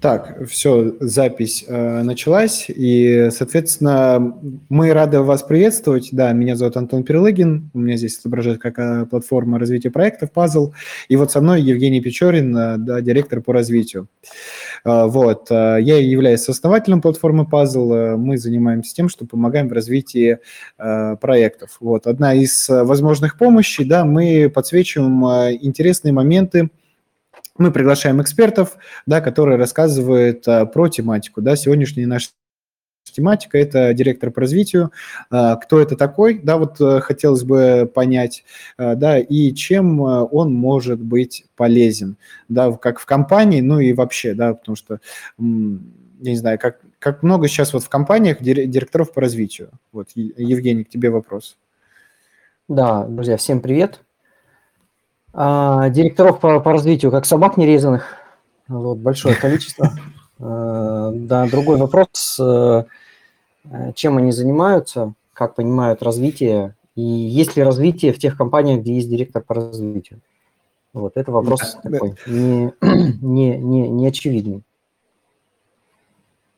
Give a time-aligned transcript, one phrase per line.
[0.00, 4.34] Так, все, запись э, началась, и, соответственно,
[4.70, 6.08] мы рады вас приветствовать.
[6.10, 10.72] Да, меня зовут Антон Перелыгин, у меня здесь отображает как э, платформа развития проектов Puzzle,
[11.08, 14.08] и вот со мной Евгений Печорин, э, да, директор по развитию.
[14.86, 19.72] Э, вот, э, я являюсь сооснователем платформы Puzzle, э, мы занимаемся тем, что помогаем в
[19.74, 20.38] развитии
[20.78, 21.76] э, проектов.
[21.80, 26.70] Вот, одна из э, возможных помощи, да, мы подсвечиваем э, интересные моменты,
[27.56, 28.76] мы приглашаем экспертов,
[29.06, 31.40] да, которые рассказывают а, про тематику.
[31.40, 32.30] Да, сегодняшняя наша
[33.12, 34.90] тематика– это директор по развитию.
[35.30, 36.38] А, кто это такой?
[36.38, 38.44] Да, вот а, хотелось бы понять,
[38.76, 42.16] а, да, и чем он может быть полезен,
[42.48, 45.00] да, как в компании, ну и вообще, да, потому что,
[45.38, 49.70] я не знаю, как, как много сейчас вот в компаниях директоров по развитию.
[49.92, 51.56] Вот, Евгений, к тебе вопрос.
[52.68, 54.03] Да, друзья, всем привет.
[55.36, 58.06] А, директоров по, по развитию, как собак нерезанных,
[58.68, 59.90] вот, большое количество.
[60.40, 62.84] А, да, другой вопрос, э,
[63.94, 69.08] чем они занимаются, как понимают развитие, и есть ли развитие в тех компаниях, где есть
[69.08, 70.20] директор по развитию.
[70.92, 72.32] Вот, это вопрос да, такой, да.
[72.32, 72.72] Не,
[73.22, 74.64] не, не, не очевидный.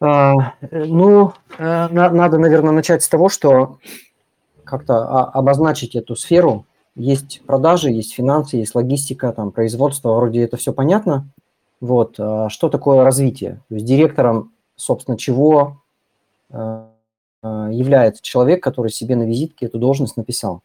[0.01, 3.79] А, ну, э, надо, наверное, начать с того, что
[4.65, 6.65] как-то обозначить эту сферу,
[6.97, 11.29] есть продажи, есть финансы, есть логистика, там, производство, вроде это все понятно.
[11.81, 12.17] Вот.
[12.19, 13.63] А что такое развитие?
[13.69, 15.83] То есть директором, собственно, чего
[16.51, 16.89] а,
[17.43, 20.63] а, является человек, который себе на визитке эту должность написал.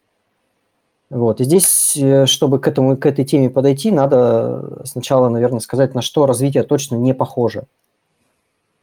[1.10, 1.42] Вот.
[1.42, 6.02] И здесь, э, чтобы к, этому, к этой теме подойти, надо сначала, наверное, сказать, на
[6.02, 7.66] что развитие точно не похоже.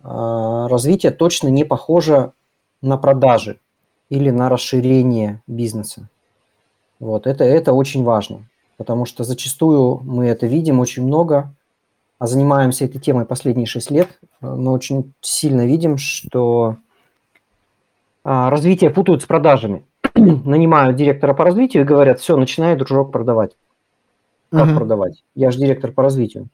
[0.00, 2.32] Развитие точно не похоже
[2.82, 3.58] на продажи
[4.10, 6.08] или на расширение бизнеса.
[7.00, 11.54] Вот, это, это очень важно, потому что зачастую мы это видим очень много,
[12.18, 14.08] а занимаемся этой темой последние 6 лет,
[14.40, 16.76] мы очень сильно видим, что
[18.24, 19.84] а, развитие путают с продажами.
[20.14, 23.52] Нанимают директора по развитию и говорят, все, начинай, дружок, продавать.
[24.50, 24.76] Как uh-huh.
[24.76, 25.22] продавать?
[25.34, 26.48] Я же директор по развитию.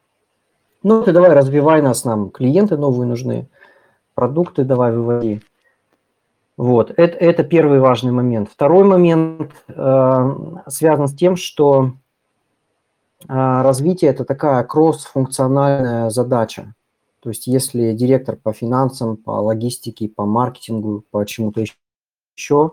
[0.82, 3.48] Ну, ты давай развивай нас, нам клиенты новые нужны,
[4.14, 5.40] продукты давай выводи.
[6.56, 8.48] Вот, это, это первый важный момент.
[8.48, 10.36] Второй момент э,
[10.68, 11.94] связан с тем, что
[13.22, 16.74] э, развитие– это такая кросс-функциональная задача.
[17.20, 21.64] То есть если директор по финансам, по логистике, по маркетингу, по чему-то
[22.36, 22.72] еще,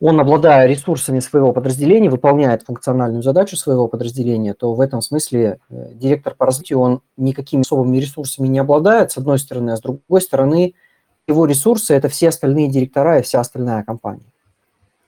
[0.00, 5.92] он, обладая ресурсами своего подразделения, выполняет функциональную задачу своего подразделения, то в этом смысле э,
[5.94, 10.20] директор по развитию, он никакими особыми ресурсами не обладает, с одной стороны, а с другой
[10.20, 10.74] стороны–
[11.26, 14.26] его ресурсы– это все остальные директора и вся остальная компания.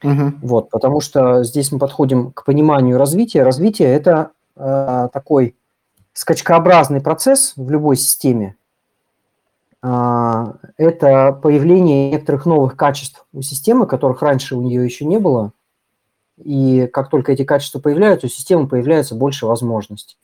[0.03, 0.33] Угу.
[0.43, 3.43] Вот, потому что здесь мы подходим к пониманию развития.
[3.43, 5.57] Развитие– это э, такой
[6.13, 8.57] скачкообразный процесс в любой системе.
[9.83, 15.53] Э, это появление некоторых новых качеств у системы, которых раньше у нее еще не было.
[16.37, 20.17] И как только эти качества появляются, у системы появляется больше возможностей.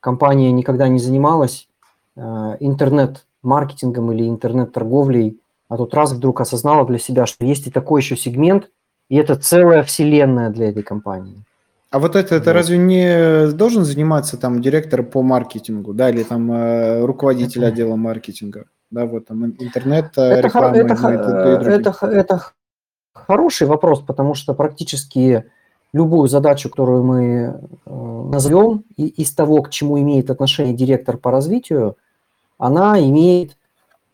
[0.00, 1.68] Компания никогда не занималась
[2.16, 2.20] э,
[2.60, 8.00] интернет маркетингом или интернет-торговлей, а тут раз вдруг осознала для себя, что есть и такой
[8.02, 8.70] еще сегмент,
[9.08, 11.44] и это целая вселенная для этой компании.
[11.90, 12.54] А вот это, это вот.
[12.54, 17.68] разве не должен заниматься там директор по маркетингу, да, или там э, руководитель это...
[17.68, 22.42] отдела маркетинга, да, вот там интернет, э, это реклама, это, это, это, это
[23.12, 25.44] хороший вопрос, потому что практически
[25.92, 27.90] любую задачу, которую мы э,
[28.32, 31.96] назовем, и из того, к чему имеет отношение директор по развитию,
[32.58, 33.56] она имеет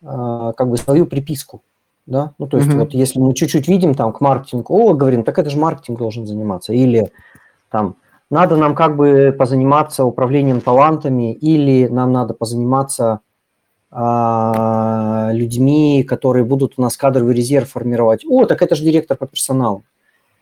[0.02, 1.62] э, как бы свою приписку.
[2.06, 2.32] Да?
[2.38, 2.78] Ну, то есть, mm-hmm.
[2.78, 6.26] вот если мы чуть-чуть видим там к маркетингу, о, говорим, так это же маркетинг должен
[6.26, 6.72] заниматься.
[6.72, 7.12] Или
[7.70, 7.96] там
[8.28, 13.20] надо нам как бы позаниматься управлением талантами, или нам надо позаниматься
[13.92, 18.24] э, людьми, которые будут у нас кадровый резерв формировать.
[18.24, 19.84] О, так это же директор по персоналу.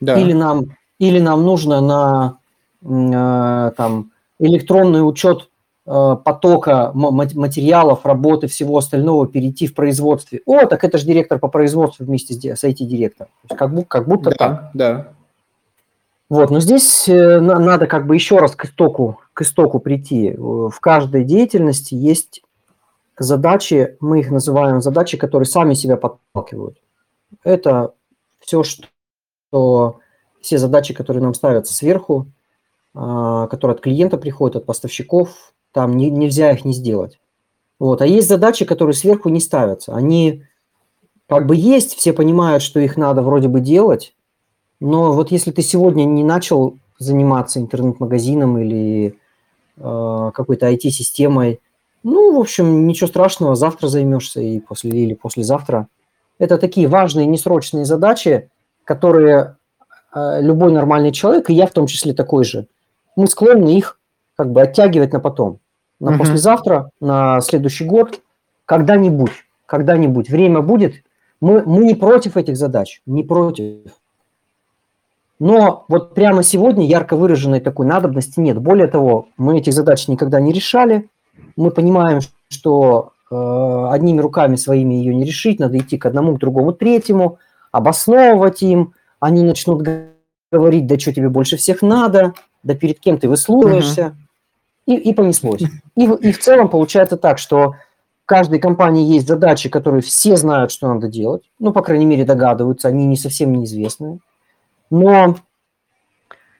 [0.00, 0.18] Да.
[0.18, 2.38] Или, нам, или нам нужно на
[2.82, 5.50] э, там, электронный учет
[5.84, 10.40] потока материалов, работы, всего остального перейти в производстве.
[10.46, 13.30] О, так это же директор по производству вместе с IT-директором.
[13.48, 14.70] Как, будто, как будто да, так.
[14.74, 15.08] Да.
[16.28, 20.36] Вот, но здесь э, надо как бы еще раз к истоку, к истоку прийти.
[20.38, 22.42] В каждой деятельности есть
[23.18, 26.78] задачи, мы их называем задачи, которые сами себя подталкивают.
[27.42, 27.94] Это
[28.38, 29.98] все, что
[30.40, 32.28] все задачи, которые нам ставятся сверху,
[32.94, 37.18] которые от клиента приходят, от поставщиков, там не, нельзя их не сделать.
[37.78, 38.02] Вот.
[38.02, 39.94] А есть задачи, которые сверху не ставятся.
[39.94, 40.44] Они
[41.28, 44.14] как бы есть, все понимают, что их надо вроде бы делать,
[44.80, 49.14] но вот если ты сегодня не начал заниматься интернет-магазином или
[49.76, 51.60] э, какой-то IT-системой,
[52.02, 55.86] Ну, в общем, ничего страшного, завтра займешься и после или послезавтра.
[56.38, 58.48] Это такие важные, несрочные задачи,
[58.84, 59.56] которые
[60.14, 62.66] э, любой нормальный человек, и я в том числе такой же,
[63.16, 63.99] мы склонны их
[64.40, 65.58] как бы оттягивать на потом.
[66.00, 66.20] На Мгм.
[66.20, 68.22] послезавтра, на следующий год,
[68.64, 69.32] когда-нибудь,
[69.66, 70.30] когда-нибудь.
[70.30, 70.94] Время будет.
[71.42, 73.92] Мы, мы не против этих задач, не против.
[75.38, 78.56] Но вот прямо сегодня ярко выраженной такой надобности нет.
[78.56, 81.10] Более того, мы этих задач никогда не решали.
[81.56, 86.40] Мы понимаем, что э, одними руками своими ее не решить, надо идти к одному, к
[86.40, 87.36] другому, третьему,
[87.72, 88.94] обосновывать им.
[89.20, 89.86] Они начнут
[90.50, 92.32] говорить, да что тебе больше всех надо,
[92.62, 94.16] да перед кем ты выслуживаешься.
[94.90, 95.62] И, и понеслось.
[95.96, 97.76] И, в- и в целом получается так, что
[98.24, 101.42] в каждой компании есть задачи, которые все знают, что надо делать.
[101.60, 104.18] Ну, по крайней мере, догадываются, они не совсем неизвестные.
[104.90, 105.36] Но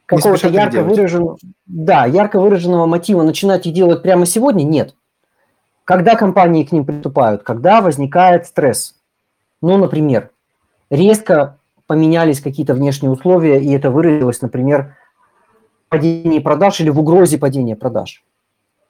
[0.06, 0.96] какого-то ярко делать.
[0.96, 4.94] выраженного, да, ярко выраженного мотива начинать их делать прямо сегодня нет.
[5.84, 7.42] Когда компании к ним приступают?
[7.42, 8.94] Когда возникает стресс?
[9.60, 10.30] Ну, например,
[10.88, 14.96] резко поменялись какие-то внешние условия, и это выразилось, например,
[15.90, 18.24] падении продаж или в угрозе падения продаж.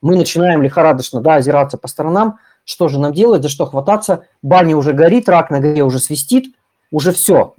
[0.01, 4.77] Мы начинаем лихорадочно да, озираться по сторонам, что же нам делать, за что хвататься, баня
[4.77, 6.55] уже горит, рак на горе уже свистит,
[6.91, 7.55] уже все.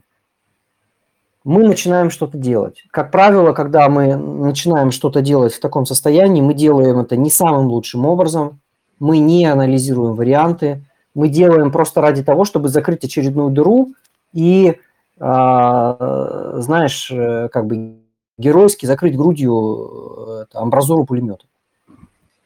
[1.44, 2.84] Мы начинаем что-то делать.
[2.92, 7.66] Как правило, когда мы начинаем что-то делать в таком состоянии, мы делаем это не самым
[7.66, 8.60] лучшим образом,
[9.00, 10.84] мы не анализируем варианты,
[11.14, 13.94] мы делаем просто ради того, чтобы закрыть очередную дыру
[14.32, 14.78] и,
[15.18, 17.96] а, знаешь, э, как бы
[18.38, 21.44] геройски закрыть грудью э, амбразуру пулемета.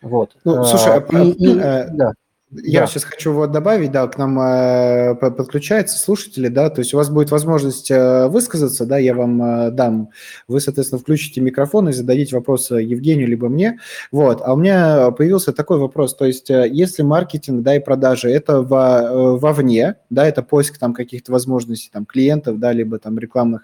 [0.02, 0.36] Вот.
[0.44, 2.12] Ну, А, слушай, а- и- и- а- да.
[2.52, 2.86] Я Да.
[2.86, 6.96] сейчас хочу вот добавить, да, к нам э, по- подключаются слушатели, да, то есть у
[6.96, 10.10] вас будет возможность э, высказаться, да, я вам э, дам,
[10.46, 13.80] вы, соответственно, включите микрофон и зададите вопросы Евгению либо мне,
[14.12, 18.30] вот, а у меня появился такой вопрос, то есть э, если маркетинг, да, и продажи,
[18.30, 23.18] это во, э, вовне, да, это поиск там каких-то возможностей, там, клиентов, да, либо там
[23.18, 23.62] рекламных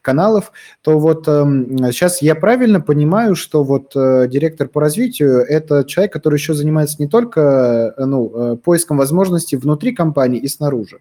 [0.00, 6.14] каналов, то вот сейчас я правильно понимаю, что вот э, директор по развитию– это человек,
[6.14, 11.00] который еще занимается не только, э, ну, э, поиском возможностей внутри компании и снаружи.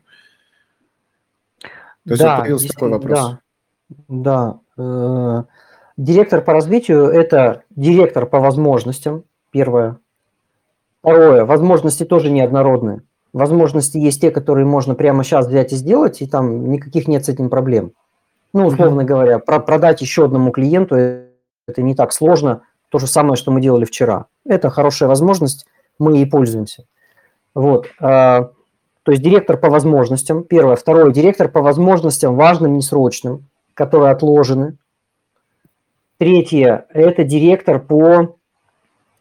[2.07, 3.19] То есть вот появился такой вопрос.
[3.19, 3.39] Да,
[4.07, 4.59] да.
[4.77, 5.44] Э,
[5.97, 9.97] Директор по развитию– это директор по возможностям, первое.
[11.01, 13.03] Второе, возможности тоже неоднородные.
[13.33, 17.29] Возможности есть те, которые можно прямо сейчас взять и сделать, и там никаких нет с
[17.29, 17.91] этим проблем.
[18.53, 22.63] Ну, условно говоря, про- продать еще одному клиенту это не так сложно.
[22.89, 24.25] То же самое, что мы делали вчера.
[24.45, 25.65] Это хорошая возможность,
[26.00, 26.85] мы ей пользуемся.
[27.53, 27.88] Вот.
[28.00, 28.51] а,
[29.03, 30.75] То есть директор по возможностям, первое.
[30.75, 34.77] Второе, директор по возможностям важным, несрочным, которые отложены.
[36.18, 38.36] Третье, это директор по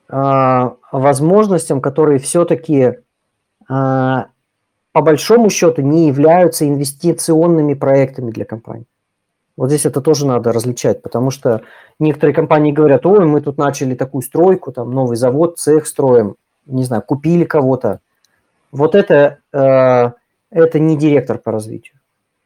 [0.08, 2.98] а, возможностям, которые все-таки
[3.68, 4.26] а,
[4.92, 8.86] по большому счету не являются инвестиционными проектами для компании.
[9.56, 11.62] Вот здесь это тоже надо различать, потому что
[11.98, 16.36] некоторые компании говорят, ой, мы тут начали такую стройку, там новый завод, цех строим,
[16.66, 18.00] не знаю, купили кого-то.
[18.72, 20.10] Вот это, э,
[20.50, 21.96] это не директор по развитию.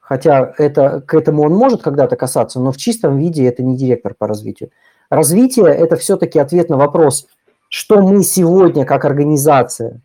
[0.00, 4.14] Хотя это, к этому он может когда-то касаться, но в чистом виде это не директор
[4.14, 4.70] по развитию.
[5.08, 7.26] Развитие– это все-таки ответ на вопрос,
[7.68, 10.00] что мы сегодня как организация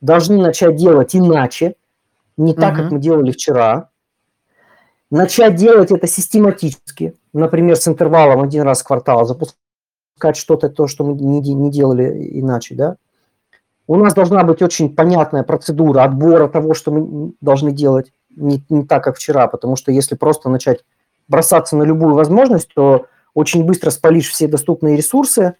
[0.00, 1.74] должны начать делать иначе,
[2.36, 2.94] не так, как Мгм.
[2.94, 3.90] мы делали вчера,
[5.10, 11.04] начать делать это систематически, например, с интервалом один раз в квартал, запускать что-то, то, что
[11.04, 12.96] мы не, не делали иначе, да.
[13.86, 18.84] У нас должна быть очень понятная процедура отбора того, что мы должны делать, не, не
[18.84, 20.84] так, как вчера, потому что если просто начать
[21.28, 25.54] бросаться на любую возможность, то очень быстро спалишь все доступные ресурсы,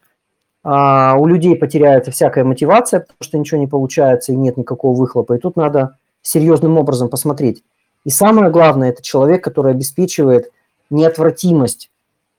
[0.63, 5.35] а у людей потеряется всякая мотивация, потому что ничего не получается и нет никакого выхлопа.
[5.35, 7.65] И тут надо серьезным образом посмотреть.
[8.05, 10.51] И самое главное, это человек, который обеспечивает
[10.91, 11.91] неотвратимость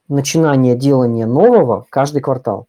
[0.08, 2.68] начинания делания нового каждый квартал.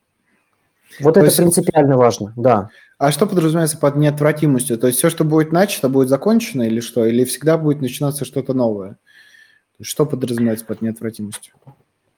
[1.00, 2.68] Вот То это есть- принципиально важно, да.
[2.99, 4.78] А что подразумевается под неотвратимостью?
[4.78, 7.04] То есть все, что будет начато, будет закончено или что?
[7.04, 8.96] Или всегда будет начинаться что-то новое?
[9.80, 11.54] Что подразумевается под неотвратимостью?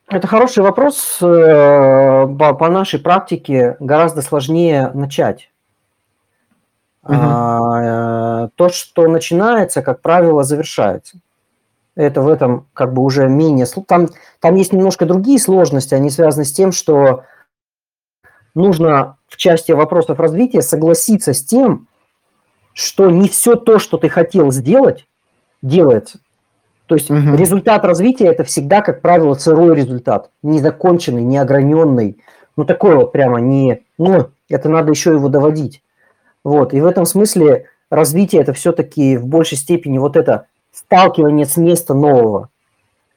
[0.08, 1.18] Это хороший вопрос.
[1.22, 5.50] Э, По, нашей практике гораздо сложнее начать.
[7.02, 7.18] Мгм.
[7.18, 11.18] А, то, что начинается, как правило, завершается.
[11.96, 13.66] Это в этом как бы уже менее...
[13.86, 14.08] Там,
[14.40, 17.22] там есть немножко другие сложности, они связаны с тем, что
[18.54, 21.88] нужно в части вопросов развития согласиться с тем,
[22.72, 25.06] что не все то, что ты хотел сделать,
[25.62, 26.18] делается.
[26.86, 27.34] То есть Мгм.
[27.36, 32.18] результат развития это всегда, как правило, сырой результат, незаконченный, неограненный.
[32.56, 33.82] Ну, такой вот прямо не...
[33.98, 35.82] Ну, это надо еще его доводить.
[36.44, 41.56] Вот, и в этом смысле развитие это все-таки в большей степени вот это сталкивание с
[41.56, 42.50] места нового.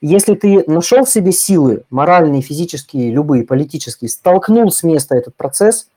[0.01, 5.87] Если ты нашел в себе силы, моральные, физические, любые, политические, столкнул с места этот процесс,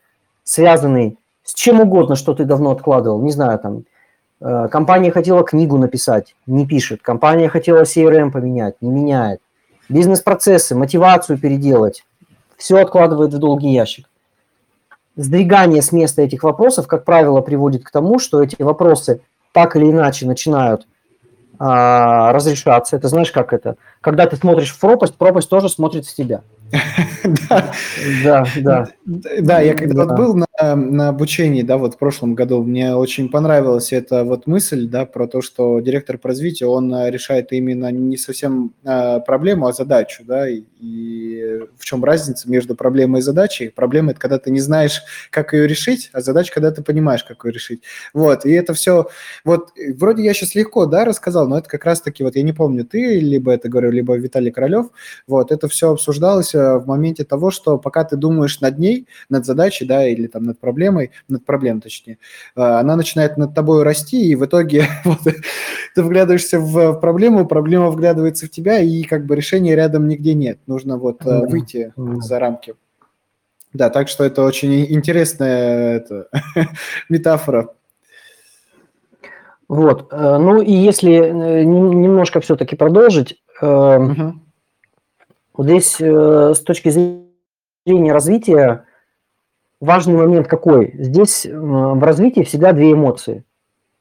[0.43, 3.85] связанный с чем угодно, что ты давно откладывал, не знаю, там,
[4.41, 9.41] э, компания хотела книгу написать, не пишет, компания хотела CRM поменять, не меняет,
[9.91, 12.05] бизнес-процессы, мотивацию переделать,
[12.57, 14.09] все откладывает в долгий ящик.
[15.17, 19.21] Сдвигание с места этих вопросов, как правило, приводит к тому, что эти вопросы
[19.53, 20.87] так или иначе начинают
[21.63, 22.97] а, разрешаться.
[22.97, 23.77] Это знаешь, как это?
[24.01, 26.41] Когда ты смотришь в пропасть, пропасть тоже смотрит в тебя.
[28.25, 29.61] Да, да, да.
[29.61, 34.25] Я когда был на, на обучении, да, вот в прошлом году, мне очень понравилась эта
[34.25, 38.75] вот мысль, да, про то, что директор по развитию, он а, решает именно не совсем
[38.85, 43.69] а, проблему, а задачу, да, и, и в чем разница между проблемой и задачей?
[43.69, 47.45] Проблема– это когда ты не знаешь, как ее решить, а задача– когда ты понимаешь, как
[47.45, 47.83] ее решить.
[48.13, 49.09] Вот, и это все,
[49.45, 52.85] вот, вроде я сейчас легко, да, рассказал, но это как раз-таки, вот я не помню,
[52.85, 54.87] ты либо это говорил, либо Виталий Королев,
[55.27, 59.47] вот, это все обсуждалось э, в моменте того, что пока ты думаешь над ней, над
[59.47, 62.19] задачей, да, или там над проблемой, над проблемой точнее,
[62.57, 65.21] э, она начинает над тобой расти, и в итоге вот,
[65.95, 70.59] ты вглядываешься в проблему, проблема вглядывается в тебя, и как бы решения рядом нигде нет.
[70.67, 71.47] Нужно вот mm-hmm.
[71.47, 72.21] выйти mm-hmm.
[72.21, 72.75] за рамки.
[73.73, 76.29] Да, так что это очень интересная это,
[77.09, 77.71] метафора.
[79.69, 84.35] Вот, ну и если немножко все-таки продолжить, угу.
[85.61, 88.87] Здесь э, с точки зрения развития
[89.81, 90.95] важный момент какой?
[90.99, 93.45] Здесь э, в развитии всегда две эмоции.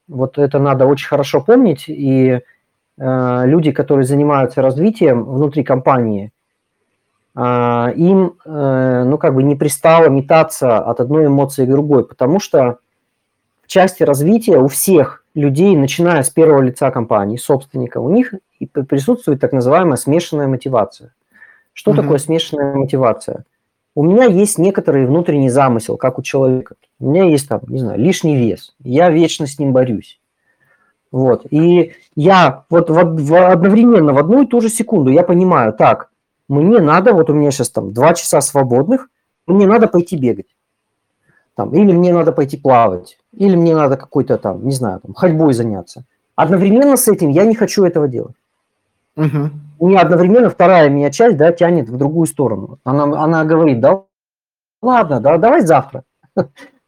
[0.08, 2.40] Вот это надо очень хорошо помнить, и
[2.98, 6.32] э, люди, которые занимаются развитием внутри компании,
[7.36, 7.42] э,
[7.96, 12.80] им, ну, как бы не пристало метаться от одной эмоции к другой, потому что
[13.64, 18.34] в части развития у всех людей, начиная с первого лица компании, собственника, у них
[18.88, 21.14] присутствует так называемая смешанная мотивация.
[21.74, 22.02] Что угу.
[22.02, 23.46] такое смешанная мотивация?
[24.00, 26.76] У меня есть некоторый внутренний замысел, как у человека.
[27.02, 28.74] У меня есть там, не знаю, лишний вес.
[28.82, 30.22] Я вечно с ним борюсь.
[31.12, 31.46] Вот.
[31.50, 36.12] И я вот в, в, одновременно в одну и ту же секунду я понимаю, так,
[36.48, 39.10] мне надо, вот у меня сейчас там два часа свободных,
[39.48, 40.56] мне надо пойти бегать.
[41.56, 45.52] Там, или мне надо пойти плавать, или мне надо какой-то там, не знаю, там, ходьбой
[45.52, 46.06] заняться.
[46.38, 48.38] Одновременно с этим я не хочу этого делать.
[49.16, 49.88] Угу.
[49.88, 52.80] Меня одновременно вторая меня часть, да, тянет в другую сторону.
[52.84, 54.04] Она, она говорит, да
[54.82, 56.04] ладно, да, давай завтра.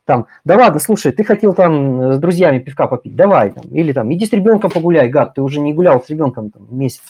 [0.05, 3.63] Там, да ладно, слушай, ты хотел там с друзьями пивка попить, давай там.
[3.71, 7.03] Или там, иди с ребенком погуляй, гад, ты уже не гулял с ребенком там месяц.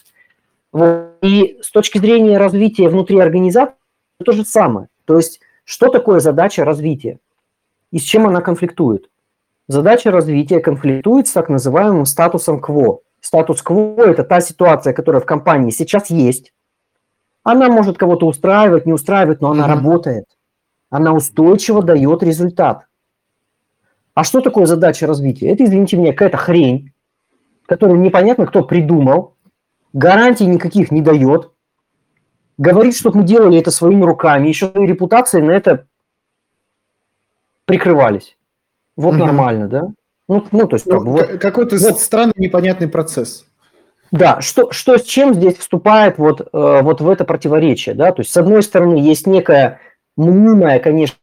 [0.72, 1.16] Вот.
[1.22, 3.76] И с точки зрения развития внутри организации,
[4.24, 4.88] то же самое.
[5.06, 7.18] То есть, что такое задача развития?
[7.92, 9.10] И с чем она конфликтует?
[9.68, 15.72] Задача развития конфликтует с так называемым статусом кво статус-кво– это та ситуация, которая в компании
[15.72, 16.54] сейчас есть.
[17.44, 19.70] Она может кого-то устраивать, не устраивать, но она mm-hmm.
[19.70, 20.26] работает.
[20.90, 22.86] Она устойчиво дает результат.
[24.14, 25.50] А что такое задача развития?
[25.50, 26.92] Это, извините меня, какая-то хрень,
[27.66, 29.36] которую непонятно кто придумал,
[29.94, 31.52] гарантий никаких не дает,
[32.58, 35.88] говорит, что мы делали это своими руками, еще и репутацией на это
[37.66, 38.38] прикрывались.
[38.98, 39.26] Вот mm-hmm.
[39.26, 39.88] нормально, да?
[40.32, 43.46] Ну, ну то есть ну, вот, какой-то вот, странный непонятный процесс.
[44.12, 48.22] Да, что, что с чем здесь вступает вот, э, вот в это противоречие, да, то
[48.22, 49.82] есть с одной стороны есть некая
[50.16, 51.18] мнимая, конечно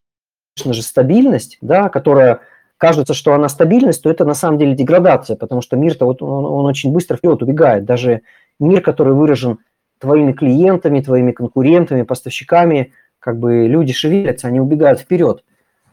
[0.59, 2.41] же, стабильность, да, которая
[2.77, 6.45] кажется, что она стабильность, то это на самом деле деградация, потому что мир-то вот он,
[6.45, 8.21] он очень быстро вперед убегает, даже
[8.61, 9.59] мир, который выражен
[10.00, 15.45] твоими клиентами, твоими конкурентами, поставщиками, как бы люди шевелятся, они убегают вперед.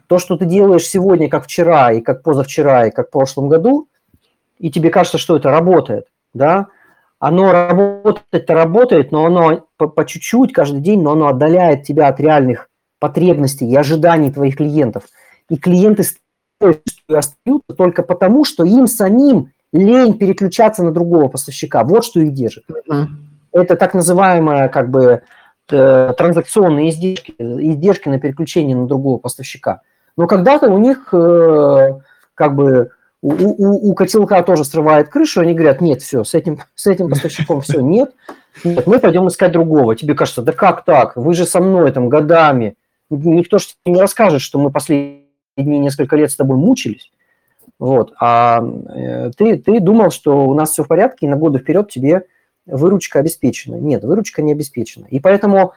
[0.08, 3.88] То, что ты делаешь сегодня, как вчера, и как позавчера, и как в прошлом году,
[4.60, 6.68] и тебе кажется, что это работает, да,
[7.20, 12.20] оно работает-то работает, но оно по, по чуть-чуть каждый день, но оно отдаляет тебя от
[12.20, 12.70] реальных
[13.00, 15.04] потребностей и ожиданий твоих клиентов.
[15.50, 16.04] И клиенты
[16.60, 21.84] остаются только потому, что им самим лень переключаться на другого поставщика.
[21.84, 22.66] Вот что их держит.
[22.70, 23.06] Mm-hmm.
[23.52, 25.22] Это так называемая как бы
[25.70, 29.82] э, транзакционные издержки, издержки на переключение на другого поставщика.
[30.18, 32.00] Но когда-то у них э,
[32.34, 32.92] как бы
[33.22, 37.10] у, у, у котелка тоже срывает крышу, они говорят, нет, все, с этим, с этим
[37.10, 38.14] поставщиком все, нет,
[38.64, 39.96] нет, мы пойдем искать другого.
[39.96, 41.16] Тебе кажется, да как так?
[41.16, 42.76] Вы же со мной там годами.
[43.10, 45.26] Никто же не расскажет, что мы последние
[45.58, 47.12] несколько лет с тобой мучились.
[47.80, 48.14] Вот.
[48.20, 51.90] А э, ты, ты думал, что у нас все в порядке, и на годы вперед
[51.90, 52.26] тебе
[52.66, 53.76] выручка обеспечена.
[53.76, 55.06] Нет, выручка не обеспечена.
[55.10, 55.74] И поэтому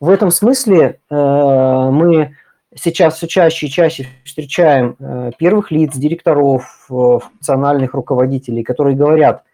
[0.00, 2.36] в этом смысле э, мы
[2.74, 9.44] сейчас все чаще и чаще встречаем э, первых лиц, директоров, э, функциональных руководителей, которые говорят,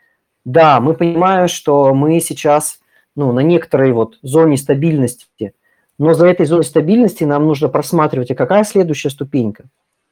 [0.44, 2.80] да, мы понимаем, что мы сейчас
[3.16, 5.52] ну, на некоторой вот зоне стабильности,
[5.98, 9.64] но за этой зоной стабильности нам нужно просматривать, а какая следующая ступенька?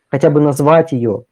[0.08, 1.24] Хотя бы назвать ее,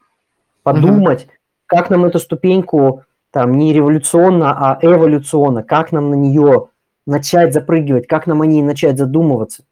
[0.62, 1.64] подумать, mm-hmm.
[1.66, 6.68] как нам эту ступеньку там не революционно, а эволюционно, как нам на нее
[7.06, 9.64] начать запрыгивать, как нам о ней начать задумываться.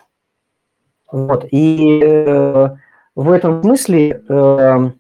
[1.13, 1.47] Вот.
[1.51, 2.69] И э,
[3.15, 4.91] в этом смысле э,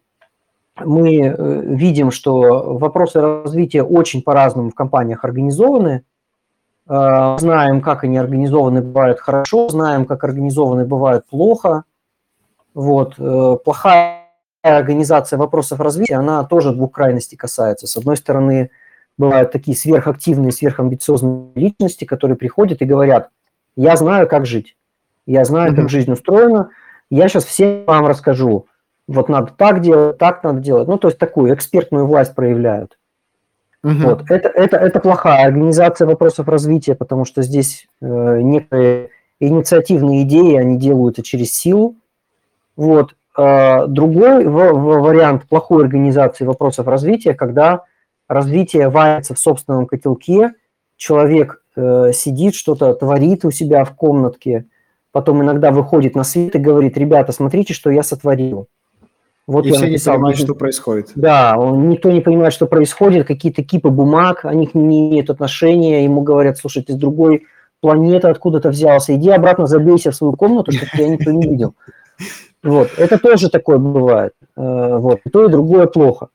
[0.84, 6.04] мы э, видим, что вопросы развития очень по-разному в компаниях организованы.
[6.86, 11.84] Э, знаем, как они организованы бывают хорошо, знаем, как организованы бывают плохо.
[12.74, 13.14] Вот.
[13.18, 14.26] Э, плохая
[14.62, 17.86] организация вопросов развития, она тоже двух крайностей касается.
[17.86, 18.70] С одной стороны,
[19.16, 23.30] бывают такие сверхактивные, сверхамбициозные личности, которые приходят и говорят,
[23.76, 24.76] я знаю, как жить.
[25.26, 26.70] Я знаю, как жизнь устроена.
[27.10, 28.66] Я сейчас всем вам расскажу.
[29.06, 30.88] Вот надо так делать, так надо делать.
[30.88, 32.98] Ну, то есть такую экспертную власть проявляют.
[33.84, 33.94] Угу.
[33.94, 34.30] Вот.
[34.30, 39.10] Это, это, это плохая организация вопросов развития, потому что здесь э, некоторые
[39.40, 41.96] инициативные идеи, они делаются через силу.
[42.76, 43.14] Вот.
[43.36, 47.84] А другой в, в вариант плохой организации вопросов развития, когда
[48.28, 50.54] развитие варится в собственном котелке,
[50.96, 54.66] человек э, сидит, что-то творит у себя в комнатке,
[55.12, 58.66] потом иногда выходит на свет и говорит, ребята, смотрите, что я сотворил.
[59.46, 61.10] Вот и я все написал, не понимают, что происходит.
[61.14, 65.30] Да, он, никто не понимает, что происходит, какие-то кипы бумаг, они к ним не имеют
[65.30, 67.44] отношения, ему говорят, слушай, ты с другой
[67.80, 71.74] планеты откуда-то взялся, иди обратно забейся в свою комнату, чтобы тебя никто не видел.
[72.62, 74.34] Вот, это тоже такое бывает.
[74.56, 76.28] Э, вот, и то, и другое плохо.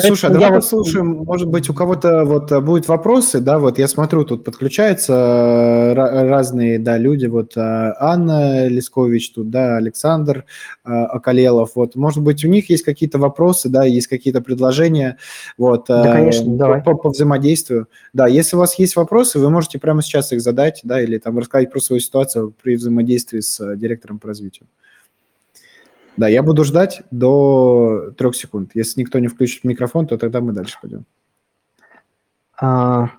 [0.00, 3.78] Слушай, а давай я послушаем, может быть, у кого-то вот э, будут вопросы, да, вот
[3.78, 7.60] я смотрю, тут подключаются э, разные, да, люди, вот э,
[7.98, 10.44] Анна Лескович тут, да, Александр
[10.84, 15.18] Акалелов, вот, может быть, у них есть какие-то вопросы, да, есть какие-то предложения,
[15.58, 16.82] вот, да, конечно, давай.
[16.82, 20.80] По, по взаимодействию, да, если у вас есть вопросы, вы можете прямо сейчас их задать,
[20.84, 24.66] да, или там рассказать про свою ситуацию при взаимодействии с директором по развитию.
[26.16, 28.72] Да, я буду ждать до трех секунд.
[28.74, 31.04] Если никто не включит микрофон, то тогда мы дальше пойдем.
[32.60, 33.10] А,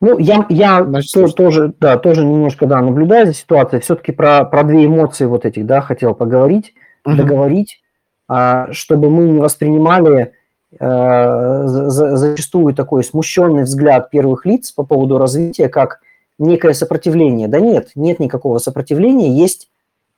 [0.00, 3.80] ну, я, я Значит, тоже, да, тоже немножко да, наблюдаю за ситуацией.
[3.82, 6.74] Все-таки про, про две эмоции вот этих, да, хотел поговорить,
[7.04, 7.16] угу.
[7.16, 7.82] договорить,
[8.28, 10.32] а, чтобы мы не воспринимали
[10.78, 16.00] а, за, зачастую такой смущенный взгляд первых лиц по поводу развития как
[16.38, 17.48] некое сопротивление.
[17.48, 19.70] Да нет, нет никакого сопротивления, есть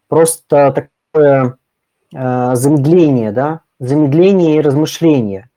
[0.09, 1.57] просто такое
[2.14, 5.51] э, замедление, да, замедление и размышление.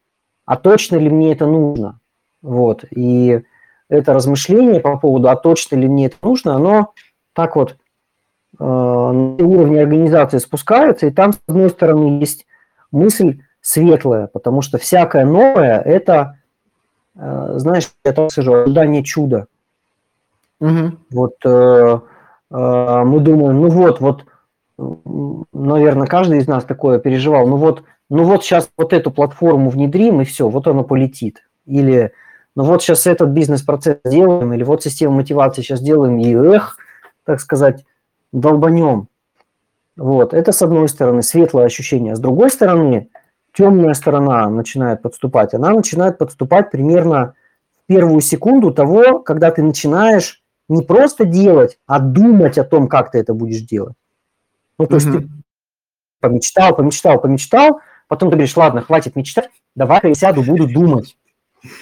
[0.45, 1.99] А точно ли мне это нужно?
[2.41, 3.43] Вот, и
[3.89, 6.93] это размышление по поводу, а точно ли мне это нужно, оно
[7.33, 12.45] так вот э, на уровне организации спускается, и там, с одной стороны, есть
[12.91, 16.37] мысль светлая, потому что всякое новое– это,
[17.15, 19.47] э, знаешь, я так скажу, ожидание чуда.
[20.59, 20.91] Угу.
[21.11, 21.99] Вот э,
[22.51, 24.25] э, мы думаем, ну вот, вот
[25.53, 27.47] наверное, каждый из нас такое переживал.
[27.47, 31.43] Ну вот, ну вот сейчас вот эту платформу внедрим, и все, вот оно полетит.
[31.65, 32.13] Или
[32.55, 36.77] ну вот сейчас этот бизнес-процесс сделаем, или вот систему мотивации сейчас делаем, и эх,
[37.25, 37.85] так сказать,
[38.31, 39.07] долбанем.
[39.95, 42.15] Вот, это с одной стороны светлое ощущение.
[42.15, 43.09] С другой стороны,
[43.53, 45.53] темная сторона начинает подступать.
[45.53, 47.33] Она начинает подступать примерно
[47.83, 53.11] в первую секунду того, когда ты начинаешь не просто делать, а думать о том, как
[53.11, 53.95] ты это будешь делать.
[54.79, 55.27] Ну, то есть ты
[56.21, 61.17] помечтал, помечтал, помечтал, потом ты говоришь, ладно, хватит мечтать, давай я сяду, буду думать,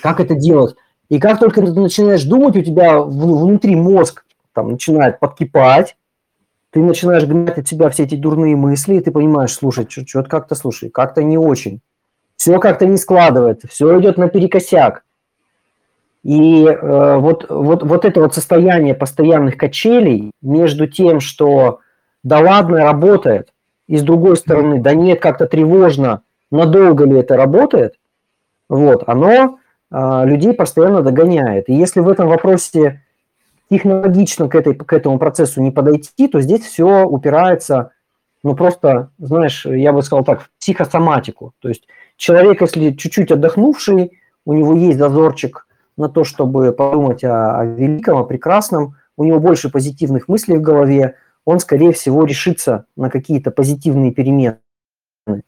[0.02, 0.76] как это делать.
[1.10, 5.96] И как только ты начинаешь думать, у тебя внутри мозг там начинает подкипать,
[6.72, 10.56] ты начинаешь гнать от себя все эти дурные мысли, и ты понимаешь, слушай, что-то как-то,
[10.56, 11.82] слушай, как-то не очень.
[12.36, 15.04] Все как-то не складывается, все идет наперекосяк.
[16.24, 21.80] И э, вот, вот, вот это вот состояние постоянных качелей между тем, что
[22.28, 23.54] да ладно, работает.
[23.88, 27.96] И с другой стороны, да нет, как-то тревожно, надолго ли это работает,
[28.68, 29.60] вот, оно
[29.90, 31.70] а, людей постоянно догоняет.
[31.70, 33.02] И если в этом вопросе
[33.72, 37.92] технологично к, этой, к этому процессу не подойти, то здесь все упирается,
[38.44, 41.54] ну просто, знаешь, я бы сказал так, в психосоматику.
[41.62, 41.88] То есть
[42.18, 48.18] человек, если чуть-чуть отдохнувший, у него есть зазорчик на то, чтобы подумать о, о великом,
[48.18, 51.16] о прекрасном, у него больше позитивных мыслей в голове,
[51.48, 54.58] он, скорее всего, решится на какие-то позитивные перемены.
[55.26, 55.42] Вот,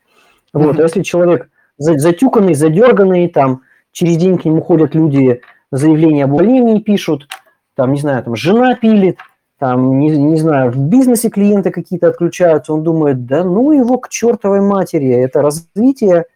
[0.54, 0.82] mm-hmm.
[0.82, 7.28] если человек затюканный, задерганный, там, через день к нему ходят люди, заявления об увольнении пишут,
[7.76, 9.18] там, не знаю, там, жена пилит,
[9.58, 14.08] там, не, не знаю, в бизнесе клиенты какие-то отключаются, он думает, да ну его к
[14.08, 16.28] чертовой матери, это развитие,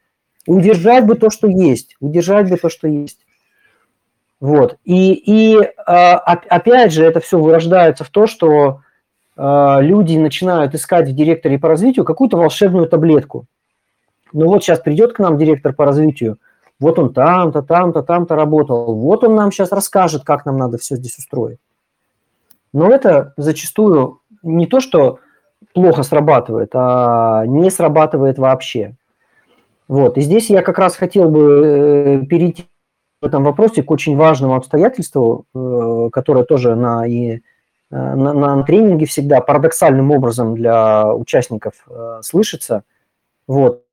[0.45, 3.19] удержать бы то, что есть, удержать бы то, что есть.
[4.41, 4.76] Вот.
[4.84, 8.82] И, и а, опять же, это все вырождается в то, что
[9.36, 13.46] люди начинают искать в директоре по развитию какую-то волшебную таблетку.
[14.32, 16.38] Ну вот сейчас придет к нам директор по развитию,
[16.80, 20.96] вот он там-то, там-то, там-то работал, вот он нам сейчас расскажет, как нам надо все
[20.96, 21.60] здесь устроить.
[22.74, 25.19] Но это зачастую не то, что
[25.74, 28.96] плохо срабатывает, а не срабатывает вообще.
[29.88, 30.17] Вот.
[30.17, 32.65] И здесь я как раз хотел бы э, перейти
[33.22, 37.39] в этом вопросе к очень важному обстоятельству, э, которое тоже на, и, э,
[37.93, 41.73] на, на тренинге всегда парадоксальным образом для участников
[42.21, 42.84] слышится.
[43.47, 43.84] Вот.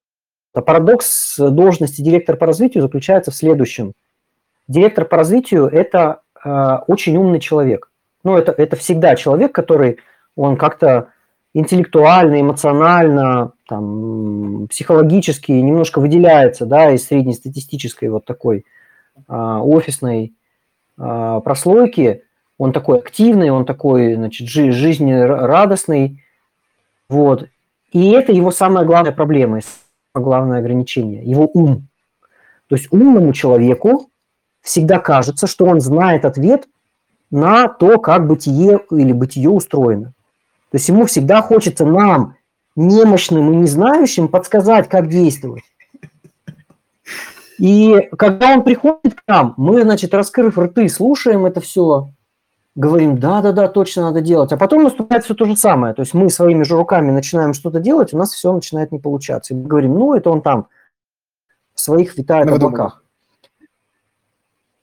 [0.55, 3.93] А парадокс должности директора по развитию заключается в следующем.
[4.69, 6.21] Директор по развитию– это
[6.87, 7.91] очень умный человек
[8.25, 9.99] ну, это, это всегда человек, который,
[10.37, 11.09] он как-то
[11.55, 18.65] интеллектуально, эмоционально, там, психологически немножко выделяется, да, из среднестатистической вот такой
[19.27, 20.35] а, офисной
[20.97, 22.25] а, прослойки.
[22.61, 26.23] Он такой активный, он такой, значит, жи- жизнерадостный,
[27.09, 27.49] вот.
[27.91, 29.61] И это его самая главная проблема,
[30.13, 31.89] самое главное ограничение, его ум.
[32.69, 34.11] То есть умному человеку
[34.61, 36.69] всегда кажется, что он знает ответ
[37.31, 40.13] на то, как бытие или бытие устроено.
[40.71, 42.37] То есть ему всегда хочется нам,
[42.77, 45.65] немощным и не знающим, подсказать, как действовать.
[47.57, 52.11] И когда он приходит к нам, мы, значит, раскрыв рты, слушаем это все,
[52.75, 54.53] говорим, да-да-да, точно надо делать.
[54.53, 55.95] А потом наступает все то же самое.
[55.95, 59.55] То есть мы своими же руками начинаем что-то делать, у нас все начинает не получаться.
[59.55, 60.69] И мы говорим, ну, это он там
[61.75, 63.03] в своих витает в облаках.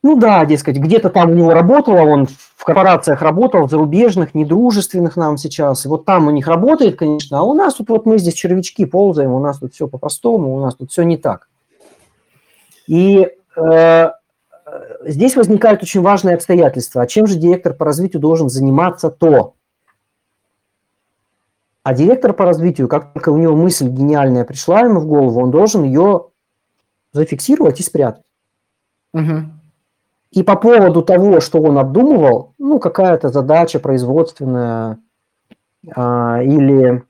[0.04, 5.18] Ну да, дескать, где-то там у него работало, он в корпорациях работал, в зарубежных, недружественных
[5.18, 5.86] нам сейчас.
[5.86, 8.86] И вот там у них работает, конечно, а у нас тут вот мы здесь червячки
[8.86, 11.50] ползаем, у нас тут все по-простому, у нас тут все не так.
[12.88, 14.12] И э,
[15.04, 17.02] здесь возникает очень важное обстоятельство.
[17.02, 19.56] А чем же директор по развитию должен заниматься то?
[21.84, 25.52] А директор по развитию, как только у него мысль гениальная пришла ему в голову, он
[25.52, 26.28] должен ее
[27.14, 28.26] зафиксировать и спрятать.
[29.14, 29.44] Угу.
[30.32, 35.00] И по поводу того, что он обдумывал, ну, какая-то задача производственная
[35.96, 37.04] а, или